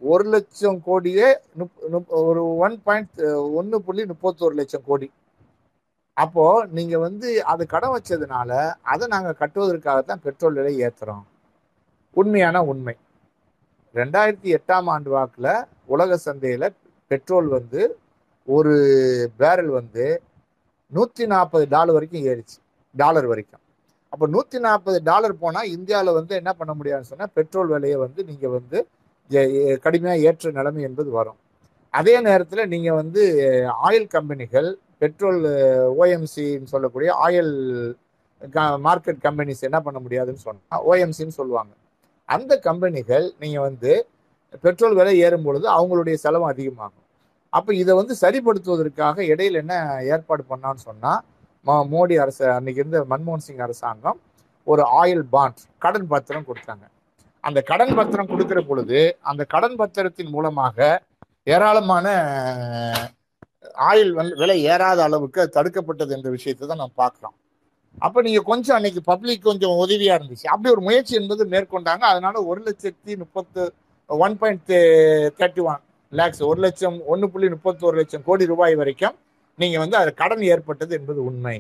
[0.00, 3.20] ஒரு லட்சம் கோடியே நுப்- ஒரு ஒன் பாயிண்ட்
[3.52, 5.12] ஒன்று புள்ளி முப்பத்தோரு லட்சம் கோடி.
[6.12, 11.24] அப்போது நீங்கள் வந்து அது கடன் வச்சதுனால அதை நாங்க கட்டுவதற்காகத்தான் பெட்ரோல் விலை ஏற்றுறோம்
[12.12, 12.96] உண்மையான உண்மை.
[13.94, 15.50] ரெண்டாயிரத்தி எட்டாம் ஆண்டு வாக்கில்
[15.94, 16.68] உலக சந்தையில்
[17.11, 17.83] பெட்ரோல் வந்து
[18.48, 18.72] ஒரு
[19.40, 20.07] பேரல் வந்து
[20.92, 22.57] நூற்றி நாற்பது டாலர் வரைக்கும் ஏறிச்சு.
[22.94, 23.62] டாலர் வரைக்கும்.
[24.12, 28.54] அப்போ நூற்றி நாற்பது டாலர் போனால் இந்தியாவில் வந்து என்ன பண்ண முடியாதுன்னு சொன்னால் பெட்ரோல் விலையை வந்து நீங்கள்
[28.57, 28.78] வந்து
[29.85, 31.38] கடுமையாக ஏற்ற நிலைமை என்பது வரும்.
[31.94, 33.22] அதே நேரத்தில் நீங்கள் வந்து
[33.88, 34.68] ஆயில் கம்பெனிகள்
[35.02, 35.40] பெட்ரோல்
[36.02, 37.52] ஓஎம்சின்னு சொல்லக்கூடிய ஆயில்
[38.87, 41.72] மார்க்கெட் கம்பெனிஸ் என்ன பண்ண முடியாதுன்னு சொன்னால் ஓஎம்சின்னு சொல்லுவாங்க.
[42.29, 43.93] அந்த கம்பெனிகள் நீங்கள் வந்து
[44.63, 47.01] பெட்ரோல் விலை ஏறும் பொழுது அவங்களுடைய செலவு அதிகமாகும்.
[47.53, 51.21] அப்போ இதை வந்து சரிப்படுத்துவதற்காக இடையில் என்ன ஏற்பாடு பண்ணான்னு சொன்னால்
[51.67, 54.19] ம- மோடி அரசு அன்னைக்கு இருந்த மன்மோகன் சிங் அரசாங்கம்
[54.67, 56.85] ஒரு ஆயில் பாண்ட் கடன் பத்திரம் கொடுத்தாங்க.
[57.45, 61.03] அந்த கடன் பத்திரம் கொடுக்கிற பொழுது அந்த கடன் பத்திரத்தின் மூலமாக
[61.47, 62.07] ஏராளமான
[63.85, 67.35] ஆயில் விலை ஏறாத அளவுக்கு தடுக்கப்பட்டது என்ற விஷயத்தை தான் நம்ம பார்க்கலாம்
[67.98, 70.46] அப்ப நீங்க கொஞ்சம் அன்னைக்கு பப்ளிக் கொஞ்சம் உதவியா இருந்துச்சு.
[70.46, 72.04] அப்படி ஒரு முயற்சி என்பது மேற்கொண்டாங்க.
[72.12, 73.62] அதனால ஒரு லட்சத்தி முப்பத்து
[74.11, 74.72] one point
[75.38, 79.14] thirty one lakhs ஒரு லட்சம் ஒன்று புள்ளி முப்பத்தோரு லட்சம் கோடி ரூபாய் வரைக்கும்
[79.59, 81.57] நீங்க வந்து அது கடன் ஏற்பட்டது என்பது உண்மை.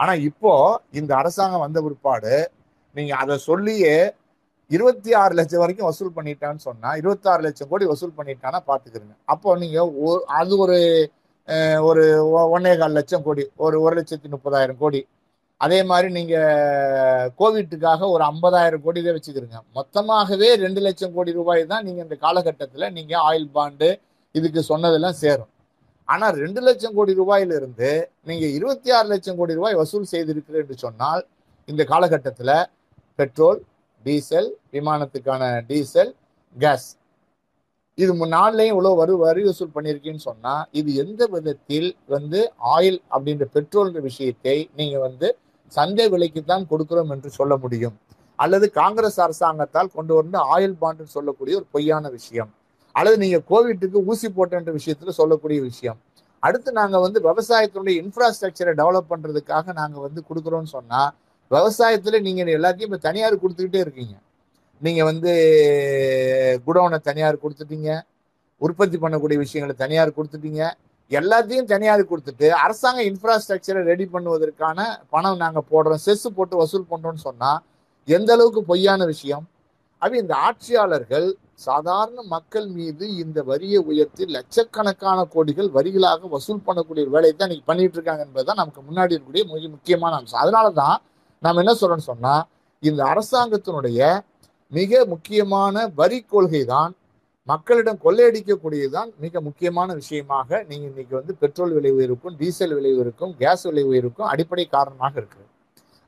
[0.00, 0.52] ஆனா இப்போ
[0.98, 2.34] இந்த அரசாங்கம் வந்த பிற்பாடு
[2.96, 3.94] நீங்க அதை சொல்லியே
[4.70, 9.56] இருபத்தி ஆறு லட்சம் வரைக்கும் வசூல் பண்ணிட்டான்னு சொன்னா இருபத்தி ஆறு லட்சம் கோடி வசூல் பண்ணிட்டானா பாத்துக்கிறங்க அப்போ
[9.56, 10.78] நீங்க ஒ- அது ஒரு
[11.88, 12.04] ஒரு
[12.52, 15.00] ஒன்னே கால் லட்சம் கோடி ஒரு ஒரு லட்சத்தி முப்பதாயிரம் கோடி
[15.64, 19.58] அதே மாதிரி நீங்கள் கோவிட்டுக்காக ஒரு ஐம்பதாயிரம் கோடி தான் வச்சுக்கிறீங்க.
[19.76, 23.88] மொத்தமாகவே ரெண்டு லட்சம் கோடி ரூபாய் தான் நீங்கள் இந்த காலகட்டத்தில் நீங்கள் ஆயில் பாண்டு
[24.34, 25.50] இதுக்கு சொன்னதெல்லாம் சேரும்.
[26.08, 27.90] ஆனால் ரெண்டு லட்சம் கோடி ரூபாயிலிருந்து
[28.28, 31.22] நீங்கள் இருபத்தி ஆறு லட்சம் கோடி ரூபாய் வசூல் செய்திருக்கிறீர்கள் என்று சொன்னால்
[31.68, 32.56] இந்த காலகட்டத்தில்
[33.18, 33.60] பெட்ரோல்
[34.04, 36.12] டீசல் விமானத்துக்கான டீசல்
[36.56, 36.88] கேஸ்.
[37.98, 42.40] இது நாள்லையும் இவ்வளோ வரி வரி வசூல் பண்ணியிருக்கீன்னு சொன்னால் இது எந்த விதத்தில் வந்து
[42.74, 45.28] ஆயில் அப்படின்ற பெட்ரோல் விஷயத்தை நீங்கள் வந்து
[45.76, 47.96] சந்தை விலைக்கு தான் கொடுக்கிறோம் என்று சொல்ல முடியும்.
[48.44, 52.50] அல்லது காங்கிரஸ் அரசாங்கத்தால் கொண்டு வந்து ஆயில் பாண்டுன்னு சொல்லக்கூடிய ஒரு பொய்யான விஷயம்.
[52.94, 55.98] அல்லது நீங்க கோவிட்டுக்கு ஊசி போட்டன்ற விஷயத்துல சொல்லக்கூடிய விஷயம்.
[56.46, 61.02] அடுத்து நாங்க வந்து விவசாயத்தினுடைய இன்ஃப்ராஸ்ட்ரக்சரை டெவலப் பண்றதுக்காக நாங்க வந்து கொடுக்குறோம்னு சொன்னா
[61.50, 64.14] விவசாயத்துல நீங்க எல்லாத்தையும் இப்ப தனியார் கொடுத்துக்கிட்டே இருக்கீங்க.
[64.82, 65.32] நீங்க வந்து
[66.66, 67.90] குடோனை தனியார் கொடுத்துட்டீங்க.
[68.66, 70.62] உற்பத்தி பண்ணக்கூடிய விஷயங்களை தனியார் கொடுத்துட்டீங்க.
[71.10, 74.78] எல்லாத்தையும் தனியாக கொடுத்துட்டு அரசாங்க இன்ஃப்ராஸ்ட்ரக்சரை ரெடி பண்ணுவதற்கான
[75.14, 76.02] பணம் நாங்கள் போடுறோம்.
[76.06, 77.60] செஸ் போட்டு வசூல் பண்ணுறோம்னு சொன்னால்
[78.08, 79.44] எந்த அளவுக்கு பொய்யான விஷயம்?
[80.02, 81.26] அது இந்த ஆட்சியாளர்கள்
[81.66, 87.98] சாதாரண மக்கள் மீது இந்த வரியை உயர்த்தி லட்சக்கணக்கான கோடிகள் வரிகளாக வசூல் பண்ணக்கூடிய வேலையை தான் இன்னைக்கு பண்ணிட்டு
[87.98, 90.42] இருக்காங்க என்பதுதான் நமக்கு முன்னாடி இருக்கக்கூடிய மிக முக்கியமான அம்சம்.
[90.44, 90.96] அதனால தான்
[91.42, 92.34] நாம் என்ன சொல்றோம்னு சொன்னா
[92.82, 94.00] இந்த அரசாங்கத்தினுடைய
[94.72, 96.92] மிக முக்கியமான வரி கொள்கை தான்
[97.48, 103.64] மக்களிடம் கொள்ளையடிக்கக்கூடியதுதான் மிக முக்கியமான விஷயமாக நீங்கள் இன்னைக்கு வந்து பெட்ரோல் விலை உயர்வுக்கும் டீசல் விலை உயர்வுக்கும் கேஸ்
[103.68, 105.48] விலை உயர்வுக்கும் அடிப்படை காரணமாக இருக்குது.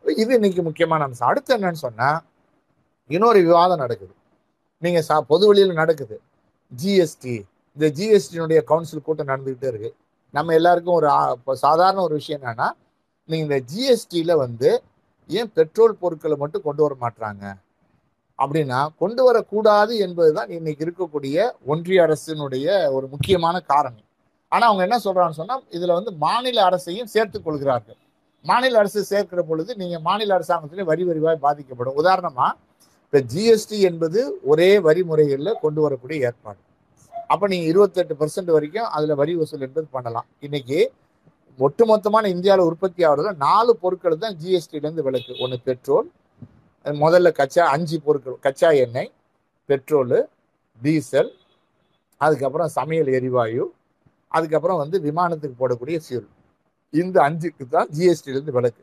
[0.04, 1.28] இது இன்னைக்கு முக்கியமான அம்சம்.
[1.30, 2.20] அடுத்து என்னன்னு சொன்னால்
[3.10, 4.14] இன்னொரு விவாதம் நடக்குது.
[4.82, 6.16] நீங்கள் சா பொது வழியில் நடக்குது.
[6.72, 7.34] ஜிஎஸ்டி
[7.76, 9.90] இந்த ஜிஎஸ்டியினுடைய கவுன்சில் கூட்டம் நடந்துக்கிட்டே இருக்கு.
[10.34, 11.08] நம்ம எல்லாருக்கும் ஒரு
[11.66, 12.68] சாதாரண ஒரு விஷயம் என்னன்னா
[13.28, 14.70] நீங்கள் இந்த ஜிஎஸ்டியில் வந்து
[15.30, 17.44] ஏன் பெட்ரோல் பொருட்களை மட்டும் கொண்டு வர மாட்டாங்க
[18.42, 22.66] அப்படின்னா கொண்டு வரக்கூடாது என்பதுதான் இன்னைக்கு இருக்கக்கூடிய ஒன்றிய அரசினுடைய
[22.96, 24.06] ஒரு முக்கியமான காரணம்.
[24.52, 27.98] ஆனா அவங்க என்ன சொல்றான்னு சொன்னா இதுல வந்து மாநில அரசையும் சேர்த்துக் கொள்கிறார்கள்.
[28.44, 31.96] மாநில அரசு சேர்க்கிற பொழுது நீங்க மாநில அரசாங்கத்திலே வரி வரிவாய் பாதிக்கப்படும்.
[32.02, 32.46] உதாரணமா
[33.04, 36.60] இப்ப ஜிஎஸ்டி என்பது ஒரே வரி முறைகளில் கொண்டு வரக்கூடிய ஏற்பாடு.
[37.32, 40.26] அப்ப நீங்க இருபத்தெட்டு பர்சன்ட் வரைக்கும் அதுல வரி வசூல் என்பது பண்ணலாம்.
[40.46, 40.78] இன்னைக்கு
[41.58, 46.08] ஒட்டுமொத்தமான இந்தியாவில் உற்பத்தி ஆகிறதுல நாலு பொருட்கள் தான் ஜிஎஸ்டிலிருந்து விலக்கு ஒன்று பெட்ரோல்
[46.86, 49.10] முதல்ல கச்சா அஞ்சு பொருட்கள் கச்சா எண்ணெய்
[49.68, 50.18] பெட்ரோலு
[50.80, 51.30] டீசல்
[52.20, 53.64] அதுக்கப்புறம் சமையல் எரிவாயு
[54.32, 56.28] அதுக்கப்புறம் வந்து விமானத்துக்கு போடக்கூடிய ஃபியூல்
[56.92, 58.82] இந்த அஞ்சுக்கு தான் ஜிஎஸ்டிலேருந்து விலக்கு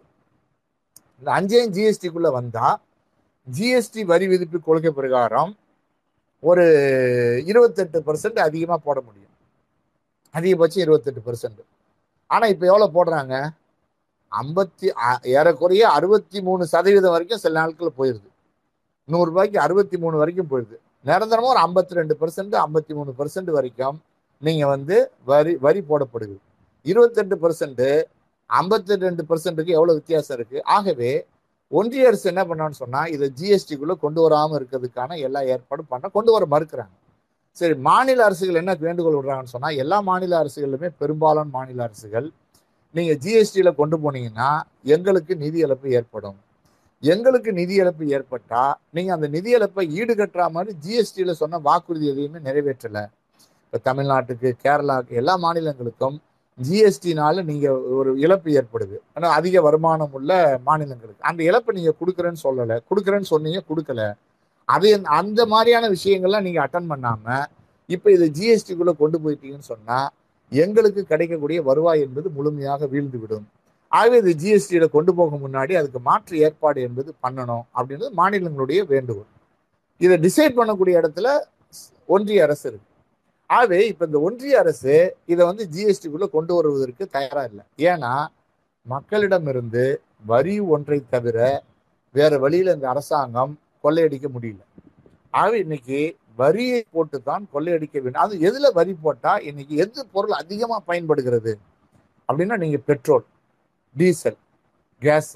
[1.22, 2.78] இந்த அஞ்சையும் ஜிஎஸ்டிக்குள்ளே வந்தால்
[3.48, 5.52] ஜிஎஸ்டி வரி விதிப்பு கொள்கை பிரகாரம்
[6.44, 6.66] ஒரு
[7.46, 9.34] இருபத்தெட்டு பர்சன்ட் அதிகமாக போட முடியும்.
[10.36, 11.62] அதிகபட்சம் இருபத்தெட்டு பர்சன்ட்
[12.30, 13.36] ஆனால் இப்போ எவ்வளோ போடுறாங்க?
[14.32, 14.88] ஐம்பத்தி
[15.38, 18.30] ஏறக்குறைய அறுபத்தி மூணு சதவீதம் வரைக்கும் சில நாட்கள் போயிடுது
[19.10, 20.78] நூறுரூபாய்க்கு அறுபத்தி மூணு வரைக்கும் போயிடுது
[21.10, 23.98] நிரந்தரமாக ஒரு ஐம்பத்தி ரெண்டு பர்சன்ட் ஐம்பத்தி மூணு பர்சன்ட் வரைக்கும்
[24.42, 24.96] நீங்கள் வந்து
[25.32, 26.36] வரி வரி போடப்படுது.
[26.86, 27.84] இருபத்தெட்டு பர்சன்ட்
[28.50, 31.12] ஐம்பத்தி ரெண்டு பர்சன்ட்டுக்கு எவ்வளோ வித்தியாசம் இருக்குது ஆகவே
[31.72, 36.46] ஒன்றிய அரசு என்ன பண்ணான்னு சொன்னால் இதை ஜிஎஸ்டிக்குள்ளே கொண்டு வராமல் இருக்கிறதுக்கான எல்லா ஏற்பாடும் பண்ண கொண்டு வர
[36.54, 36.94] மறுக்கிறாங்க.
[37.58, 42.28] சரி மாநில அரசுகள் என்ன வேண்டுகோள் விடுறாங்கன்னு சொன்னால் எல்லா மாநில அரசுகளுமே பெரும்பாலான மாநில அரசுகள்
[42.96, 44.50] நீங்கள் ஜிஎஸ்டியில் கொண்டு போனீங்கன்னா
[44.96, 46.38] எங்களுக்கு நிதி இழப்பு ஏற்படும்.
[47.04, 48.64] எங்களுக்கு நிதி இழப்பு ஏற்பட்டா
[48.96, 53.04] நீங்கள் அந்த நிதி இழப்பை ஈடுகட்டுற மாதிரி ஜிஎஸ்டியில் சொன்ன வாக்குறுதி எதையுமே நிறைவேற்றலை.
[53.66, 56.18] இப்போ தமிழ்நாட்டுக்கு கேரளாவுக்கு எல்லா மாநிலங்களுக்கும்
[56.60, 58.98] ஜிஎஸ்டினால நீங்கள் ஒரு இழப்பு ஏற்படுது.
[59.16, 60.32] ஆனால் அதிக வருமானம் உள்ள
[60.68, 61.22] மாநிலங்களுக்கு.
[61.30, 62.78] அந்த இழப்பை நீங்கள் கொடுக்குறேன்னு சொல்லலை.
[62.90, 64.02] கொடுக்குறேன்னு சொன்னீங்க கொடுக்கல.
[64.68, 64.90] அது
[65.20, 67.46] அந்த மாதிரியான விஷயங்கள்லாம் நீங்கள் அட்டன் பண்ணாமல்
[67.90, 70.10] இப்போ இது ஜிஎஸ்டிக்குள்ளே கொண்டு போயிட்டீங்கன்னு சொன்னால்
[70.52, 73.46] எங்களுக்கு கிடைக்கக்கூடிய வருவாய் என்பது முழுமையாக வீழ்ந்துவிடும்.
[73.92, 79.30] ஆகவே இது ஜிஎஸ்டியில கொண்டு போக முன்னாடி அதுக்கு மாற்று ஏற்பாடு என்பது பண்ணணும் அப்படின்றது மாநிலங்களுடைய வேண்டுகோள்.
[80.02, 81.28] இதை டிசைட் பண்ணக்கூடிய இடத்துல
[82.16, 82.88] ஒன்றிய அரசு இருக்கு.
[83.50, 84.94] ஆகவே இப்போ இந்த ஒன்றிய அரசு
[85.26, 87.66] இதை வந்து ஜிஎஸ்டிக்குள்ளே கொண்டு வருவதற்கு தயாராக இல்லை.
[87.92, 88.14] ஏன்னா
[88.94, 89.86] மக்களிடமிருந்து
[90.32, 91.38] வரி ஒன்றை தவிர
[92.16, 94.62] வேற வழியில் இந்த அரசாங்கம் கொள்ளையடிக்க முடியல.
[95.34, 96.00] ஆகவே இன்னைக்கு
[96.42, 98.24] வரியை போட்டு தான் கொள்ளையடிக்க வேண்டும்.
[98.26, 101.54] அது எதுல வரி போட்டா இன்னைக்கு எது பொருள் அதிகமா பயன்படுகிறது?
[102.30, 103.26] அப்படின்னா நீங்க பெட்ரோல்
[103.96, 104.40] டீசல்
[105.02, 105.34] கேஸ்.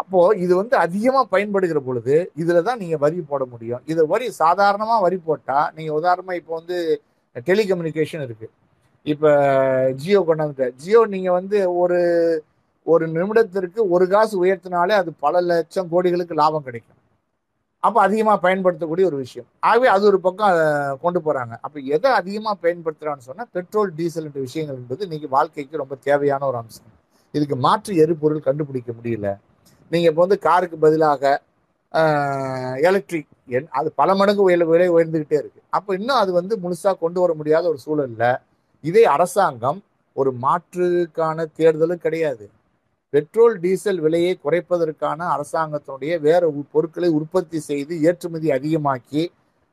[0.00, 3.82] அப்போ இது வந்து அதிகமா பயன்படுகிற பொழுது இதுல தான் நீங்க வரி போட முடியும்.
[3.92, 6.76] இது வரி சாதாரணமா வரி போட்டா நீங்க உதாரணமா இப்போ வந்து
[7.48, 8.48] டெலிகம்யூனிகேஷன் இருக்கு.
[9.06, 9.26] இப்ப
[10.00, 12.00] ஜியோ கொண்டாந்து ஜியோ நீங்க வந்து ஒரு
[12.86, 16.99] ஒரு நிமிடத்திற்கு ஒரு காசு உயர்த்தினாலே அது பல லட்சம் கோடிகளுக்கு லாபம் கிடைக்கும்.
[17.82, 19.46] அப்போ அதிகமாக பயன்படுத்தக்கூடிய ஒரு விஷயம்.
[19.68, 20.64] ஆகவே அது ஒரு பக்கம் அதை
[21.04, 25.96] கொண்டு போகிறாங்க அப்போ எதை அதிகமாக பயன்படுத்துகிறான்னு சொன்னால் பெட்ரோல் டீசல் என்ற விஷயங்கள் என்பது இன்றைக்கி வாழ்க்கைக்கு ரொம்ப
[26.08, 26.90] தேவையான ஒரு அம்சம்.
[27.34, 29.28] இதுக்கு மாற்று எரிபொருள் கண்டுபிடிக்க முடியல.
[29.90, 31.32] நீங்கள் இப்போ வந்து காருக்கு பதிலாக
[32.88, 37.18] எலக்ட்ரிக் என் அது பல மடங்கு உயர் விலை உயர்ந்துக்கிட்டே இருக்குது அப்போ இன்னும் அது வந்து முழுசாக கொண்டு
[37.22, 38.28] வர முடியாத ஒரு சூழலில்
[38.84, 39.80] இதே அரசாங்கம்
[40.16, 42.44] ஒரு மாற்றுக்கான தேர்தலும் கிடையாது.
[43.12, 49.22] பெட்ரோல் டீசல் விலையை குறைப்பதற்கான அரசாங்கத்தினுடைய வேறு பொருட்களை உற்பத்தி செய்து ஏற்றுமதி அதிகமாக்கி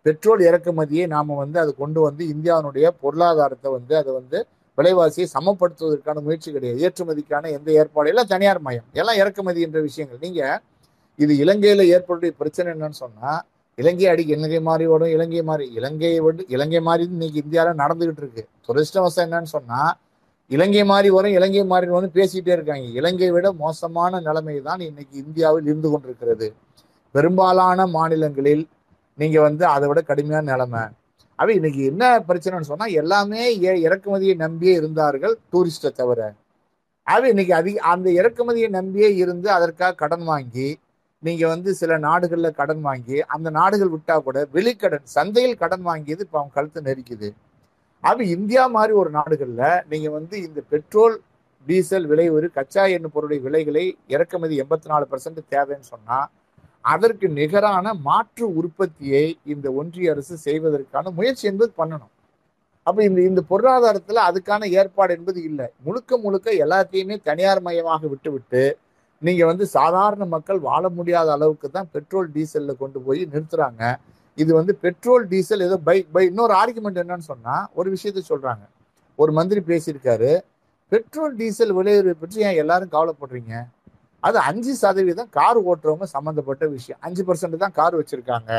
[0.06, 4.40] பெட்ரோல் இறக்குமதியை நாம் வந்து அது கொண்டு வந்து இந்தியாவினுடைய பொருளாதாரத்தை வந்து அதை வந்து
[4.78, 6.80] விலைவாசியை சமப்படுத்துவதற்கான முயற்சி கிடையாது.
[6.88, 8.88] ஏற்றுமதிக்கான எந்த ஏற்பாடு எல்லாம் தனியார் மயம்.
[9.00, 10.22] எல்லாம் இறக்குமதி என்ற விஷயங்கள்.
[10.26, 10.60] நீங்கள்
[11.20, 13.40] இது இலங்கையில் ஏற்படக்கூடிய பிரச்சனை என்னன்னு சொன்னால்
[13.78, 18.44] இலங்கை அடி இலங்கை மாறி ஓடும் இலங்கை மாறி இலங்கையை விட இலங்கை மாதிரி இன்னைக்கு இந்தியாவில் நடந்துகிட்டு இருக்கு.
[18.68, 19.94] துரதிருஷ்டவசம் என்னன்னு சொன்னால்
[20.52, 22.86] இலங்கை மாறி வரும் இலங்கை மாறி வரும் பேசிட்டே இருக்காங்க.
[23.00, 26.48] இலங்கை விட மோசமான நிலைமை தான் இன்னைக்கு இந்தியாவில் இருந்து கொண்டிருக்கிறது.
[27.16, 28.64] பெரும்பாலான மாநிலங்களில்
[29.20, 30.84] நீங்க வந்து அதை விட கடுமையான நிலைமை.
[31.40, 33.42] அவ இன்னைக்கு என்ன பிரச்சனைன்னு சொன்னா எல்லாமே
[33.88, 36.20] இறக்குமதியை நம்பியே இருந்தார்கள் டூரிஸ்டை தவிர.
[37.08, 40.68] அவ இன்னைக்கு அதிக அந்த இறக்குமதியை நம்பியே இருந்து அதற்காக கடன் வாங்கி
[41.24, 46.40] நீங்க வந்து சில நாடுகள்ல கடன் வாங்கி அந்த நாடுகள் விட்டா கூட வெளிக்கடன் சந்தையில் கடன் வாங்கியது இப்போ
[46.40, 47.30] அவங்க கழுத்து நெரிக்குது.
[48.08, 51.16] அது இந்தியா மாதிரி ஒரு நாடுகளில் நீங்கள் வந்து இந்த பெட்ரோல்
[51.68, 56.28] டீசல் விலை ஒரு கச்சா எண்ணெய் பொருளுடைய விலைகளை இறக்குமதி எண்பத்தி நாலு பர்சன்ட் தேவைன்னு சொன்னால்
[56.86, 62.14] அதற்கு நிகரான மாற்று உற்பத்தியை இந்த ஒன்றிய அரசு செய்வதற்கான முயற்சி என்பது பண்ணணும்.
[62.88, 65.68] அப்போ இந்த இந்த பொருளாதாரத்தில் அதுக்கான ஏற்பாடு என்பது இல்லை.
[65.86, 68.64] முழுக்க முழுக்க எல்லாத்தையுமே தனியார் மயமாக விட்டுவிட்டு
[69.22, 73.84] நீங்கள் வந்து சாதாரண மக்கள் வாழ முடியாத அளவுக்கு தான் பெட்ரோல் டீசலில் கொண்டு போய் நிறுத்துகிறாங்க
[74.38, 78.64] இது வந்து பெட்ரோல் டீசல் ஏதோ பை பை இன்னொரு ஆர்குமெண்ட் என்னன்னு சொன்னா ஒரு விஷயத்த சொல்றாங்க.
[79.22, 80.32] ஒரு மந்திரி பேசியிருக்காரு
[80.92, 83.54] பெட்ரோல் டீசல் விலை பற்றி ஏன் எல்லாரும் கவலைப்படுறீங்க?
[84.24, 87.00] அது அஞ்சு சதவீதம் கார் ஓட்டுறவங்க சம்மந்தப்பட்ட விஷயம்.
[87.08, 88.52] அஞ்சு பர்சன்ட் தான் கார் வச்சிருக்காங்க.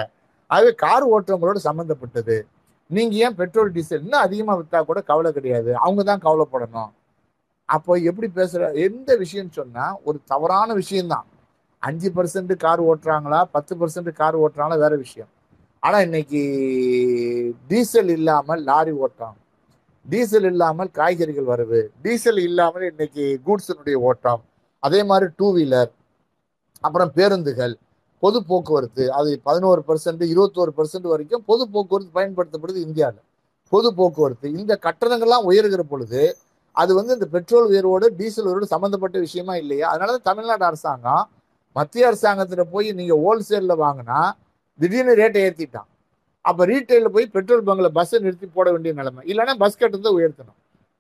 [0.51, 2.37] ஆகவே கார் ஓட்டுறவங்களோட சம்மந்தப்பட்டது
[2.91, 5.71] நீங்க ஏன் பெட்ரோல் டீசல் இன்னும் அதிகமா விற்றா கூட கவலை கிடையாது.
[5.85, 6.93] அவங்க தான் கவலைப்படணும்.
[7.69, 11.27] அப்போ எப்படி பேசுற எந்த விஷயம் சொன்னா ஒரு தவறான விஷயம்தான்.
[11.83, 15.31] அஞ்சு பர்சன்ட் கார் ஓட்டுறாங்களா பத்து பர்சன்ட் கார் ஓட்டுறாங்களா வேற விஷயம்.
[15.83, 16.41] ஆனால் இன்னைக்கு
[17.71, 19.37] டீசல் இல்லாமல் லாரி ஓட்டம்.
[20.07, 21.81] டீசல் இல்லாமல் காய்கறிகள் வரவு.
[22.05, 24.43] டீசல் இல்லாமல் இன்னைக்கு கூட்ஸினுடைய ஓட்டம்.
[24.83, 25.93] அதே மாதிரி டூ வீலர்
[26.87, 27.75] அப்புறம் பேருந்துகள்
[28.23, 29.05] பொது போக்குவரத்து.
[29.19, 33.25] அது பதினோரு பர்சன்ட் இருபத்தோரு பர்சன்ட் வரைக்கும் பொது போக்குவரத்து பயன்படுத்தப்படுது இந்தியாவில்
[33.73, 34.47] பொது போக்குவரத்து.
[34.61, 36.23] இந்த கட்டணங்கள்லாம் உயர்கிற பொழுது
[36.77, 39.87] அது வந்து இந்த பெட்ரோல் உயர்வோடு டீசல் உயர்வோடு சம்மந்தப்பட்ட விஷயமா இல்லையா?
[39.93, 41.25] அதனால தான் தமிழ்நாடு அரசாங்கம்
[41.77, 44.19] மத்திய அரசாங்கத்தில் போய் நீங்கள் ஹோல்சேலில் வாங்கினா
[44.79, 45.89] திடீர்னு ரேட்டை ஏற்றிட்டான்
[46.45, 49.23] அப்போ ரீட்டைலில் போய் பெட்ரோல் பங்கில் பஸ்ஸை நிறுத்தி போட வேண்டிய நிலைமை.
[49.31, 50.59] இல்லைன்னா பஸ் கட்டத்தை உயர்த்தணும்.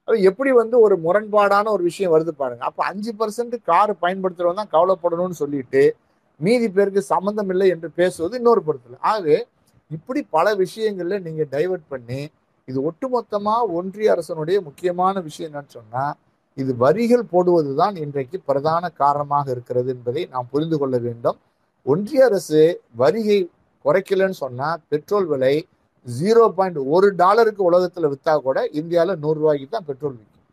[0.09, 2.63] அது எப்படி வந்து ஒரு முரண்பாடான ஒரு விஷயம் வருது பாருங்க.
[2.71, 5.83] அப்போ அஞ்சு பர்சன்ட் கார் பயன்படுத்துகிறவங்க தான் கவலைப்படணும்னு சொல்லிட்டு
[6.41, 8.99] மீதி பேருக்கு சம்மந்தம் இல்லை என்று பேசுவது இன்னொரு பொருத்தல.
[9.11, 9.37] ஆகவே
[9.91, 12.21] இப்படி பல விஷயங்களில் நீங்கள் டைவர்ட் பண்ணி
[12.69, 16.15] இது ஒட்டுமொத்தமாக ஒன்றிய அரசனுடைய முக்கியமான விஷயம் என்னன்னு சொன்னால்
[16.57, 21.39] இது வரிகள் போடுவது தான் இன்றைக்கு பிரதான காரணமாக இருக்கிறது என்பதை நாம் புரிந்து கொள்ள வேண்டும்.
[21.87, 22.61] ஒன்றிய அரசு
[23.03, 23.39] வரிகை
[23.85, 25.55] குறைக்கலன்னு சொன்னால் பெட்ரோல் விலை
[26.07, 30.45] ஜீரோ பாயிண்ட் ஒரு டாலருக்கு உலகத்தில் விற்றா கூட இந்தியாவில் நூறுரூவாய்க்கு தான் பெட்ரோல் விற்கும்.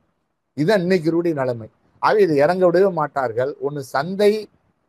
[0.58, 1.68] இதுதான் இன்னைக்கு ரூடி நிலைமை.
[2.02, 3.52] அவை இது இறங்க விடவே மாட்டார்கள்.
[3.66, 4.32] ஒன்று சந்தை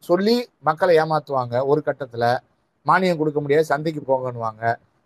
[0.08, 0.36] சொல்லி
[0.68, 2.28] மக்களை ஏமாற்றுவாங்க ஒரு கட்டத்தில்.
[2.86, 4.64] மானியம் கொடுக்க முடியாது சந்தைக்கு போங்கன்னுவாங்க.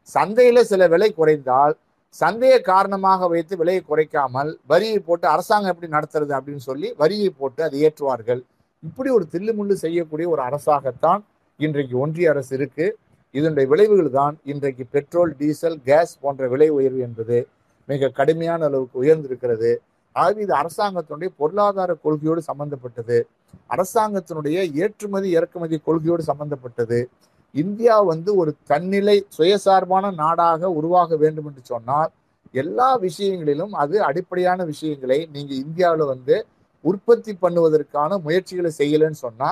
[0.09, 1.74] சந்தையில் சில விலை குறைந்தால்
[2.14, 7.78] சந்தையை காரணமாக வைத்து விலையை குறைக்காமல் வரியை போட்டு அரசாங்கம் எப்படி நடத்துறது அப்படின்னு சொல்லி வரியை போட்டு அதை
[7.87, 8.41] ஏற்றுவார்கள்.
[8.83, 11.22] இப்படி ஒரு தில்லுமுள்ளு செய்யக்கூடிய ஒரு அரசாகத்தான்
[11.61, 12.97] இன்றைக்கு ஒன்றிய அரசு இருக்குது
[13.35, 17.39] இதனுடைய விளைவுகள் தான் இன்றைக்கு பெட்ரோல் டீசல் கேஸ் போன்ற விலை உயர்வு என்பது
[17.89, 19.70] மிக கடுமையான அளவுக்கு உயர்ந்திருக்கிறது.
[20.16, 23.18] ஆகவே இது அரசாங்கத்தினுடைய பொருளாதார கொள்கையோடு சம்பந்தப்பட்டது.
[23.74, 26.99] அரசாங்கத்தினுடைய ஏற்றுமதி இறக்குமதி கொள்கையோடு சம்பந்தப்பட்டது.
[27.55, 32.11] இந்தியா வந்து ஒரு தன்னிலை சுயசார்பான நாடாக உருவாக வேண்டும் என்று சொன்னால்
[32.55, 36.37] எல்லா விஷயங்களிலும் அது அடிப்படையான விஷயங்களை நீங்க இந்தியாவில் வந்து
[36.85, 39.49] உற்பத்தி பண்ணுவதற்கான முயற்சிகளை செய்யலைன்னு சொன்னா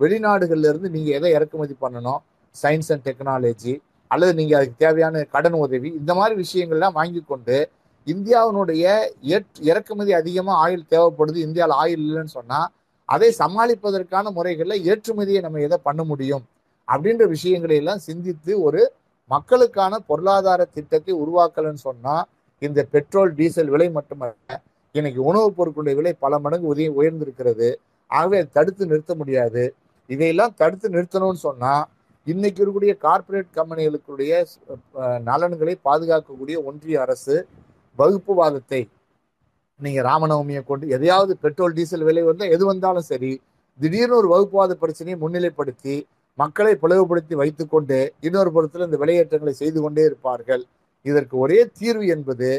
[0.00, 2.20] வெளிநாடுகள்ல இருந்து நீங்க எதை இறக்குமதி பண்ணணும்?
[2.54, 3.74] சயின்ஸ் அண்ட் டெக்னாலஜி
[4.08, 7.70] அல்லது நீங்கள் அதுக்கு தேவையான கடன் உதவி இந்த மாதிரி விஷயங்கள்லாம் வாங்கி கொண்டு
[8.06, 8.84] இந்தியாவினுடைய
[9.20, 12.68] ஏற் இறக்குமதி அதிகமாக ஆயில் தேவைப்படுது இந்தியாவில் ஆயில் இல்லைன்னு சொன்னால்
[13.08, 16.44] அதை சமாளிப்பதற்கான முறைகளில் ஏற்றுமதியை நம்ம எதை பண்ண முடியும்?
[16.88, 18.92] அப்படின்ற விஷயங்களை எல்லாம் சிந்தித்து ஒரு
[19.30, 22.24] மக்களுக்கான பொருளாதார திட்டத்தை உருவாக்கலன்னு சொன்னால்
[22.62, 24.60] இந்த பெட்ரோல் டீசல் விலை மட்டுமல்ல
[24.94, 27.68] இன்னைக்கு உணவுப் பொருட்களுடைய விலை பல மடங்கு உதவி உயர்ந்திருக்கிறது.
[28.10, 29.74] ஆகவே அதை தடுத்து நிறுத்த முடியாது.
[30.06, 31.84] இதையெல்லாம் தடுத்து நிறுத்தணும்னு சொன்னால்
[32.26, 34.32] இன்னைக்கு இருக்கக்கூடிய கார்ப்பரேட் கம்பெனிகளுக்குடைய
[35.28, 37.36] நலன்களை பாதுகாக்கக்கூடிய ஒன்றிய அரசு
[37.98, 38.80] வகுப்புவாதத்தை
[39.80, 43.30] நீங்க ராமநவமியை கொண்டு எதையாவது பெட்ரோல் டீசல் விலை வந்தால் எது வந்தாலும் சரி
[43.78, 45.94] திடீர்னு ஒரு வகுப்புவாத பிரச்சனையை முன்னிலைப்படுத்தி
[46.38, 50.62] மக்களை பிளவுபடுத்தி வைத்துக்கொண்டு இன்னொரு புறத்தில் இந்த விலையேற்றங்களை செய்து கொண்டே இருப்பார்கள்.
[51.06, 52.50] இதற்கு ஒரே தீர்வு என்பது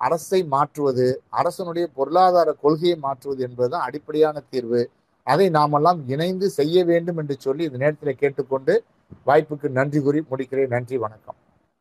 [0.00, 1.06] அரசை மாற்றுவது
[1.40, 4.82] அரசனுடைய பொருளாதார கொள்கையை மாற்றுவது என்பதுதான் அடிப்படையான தீர்வு.
[5.26, 8.74] அதை நாமெல்லாம் இணைந்து செய்ய வேண்டும் என்று சொல்லி இந்த நேரத்தில் கேட்டுக்கொண்டு
[9.24, 10.66] வாய்ப்புக்கு நன்றி கூறி முடிக்கிறேன்.
[10.66, 11.34] நன்றி வணக்கம்.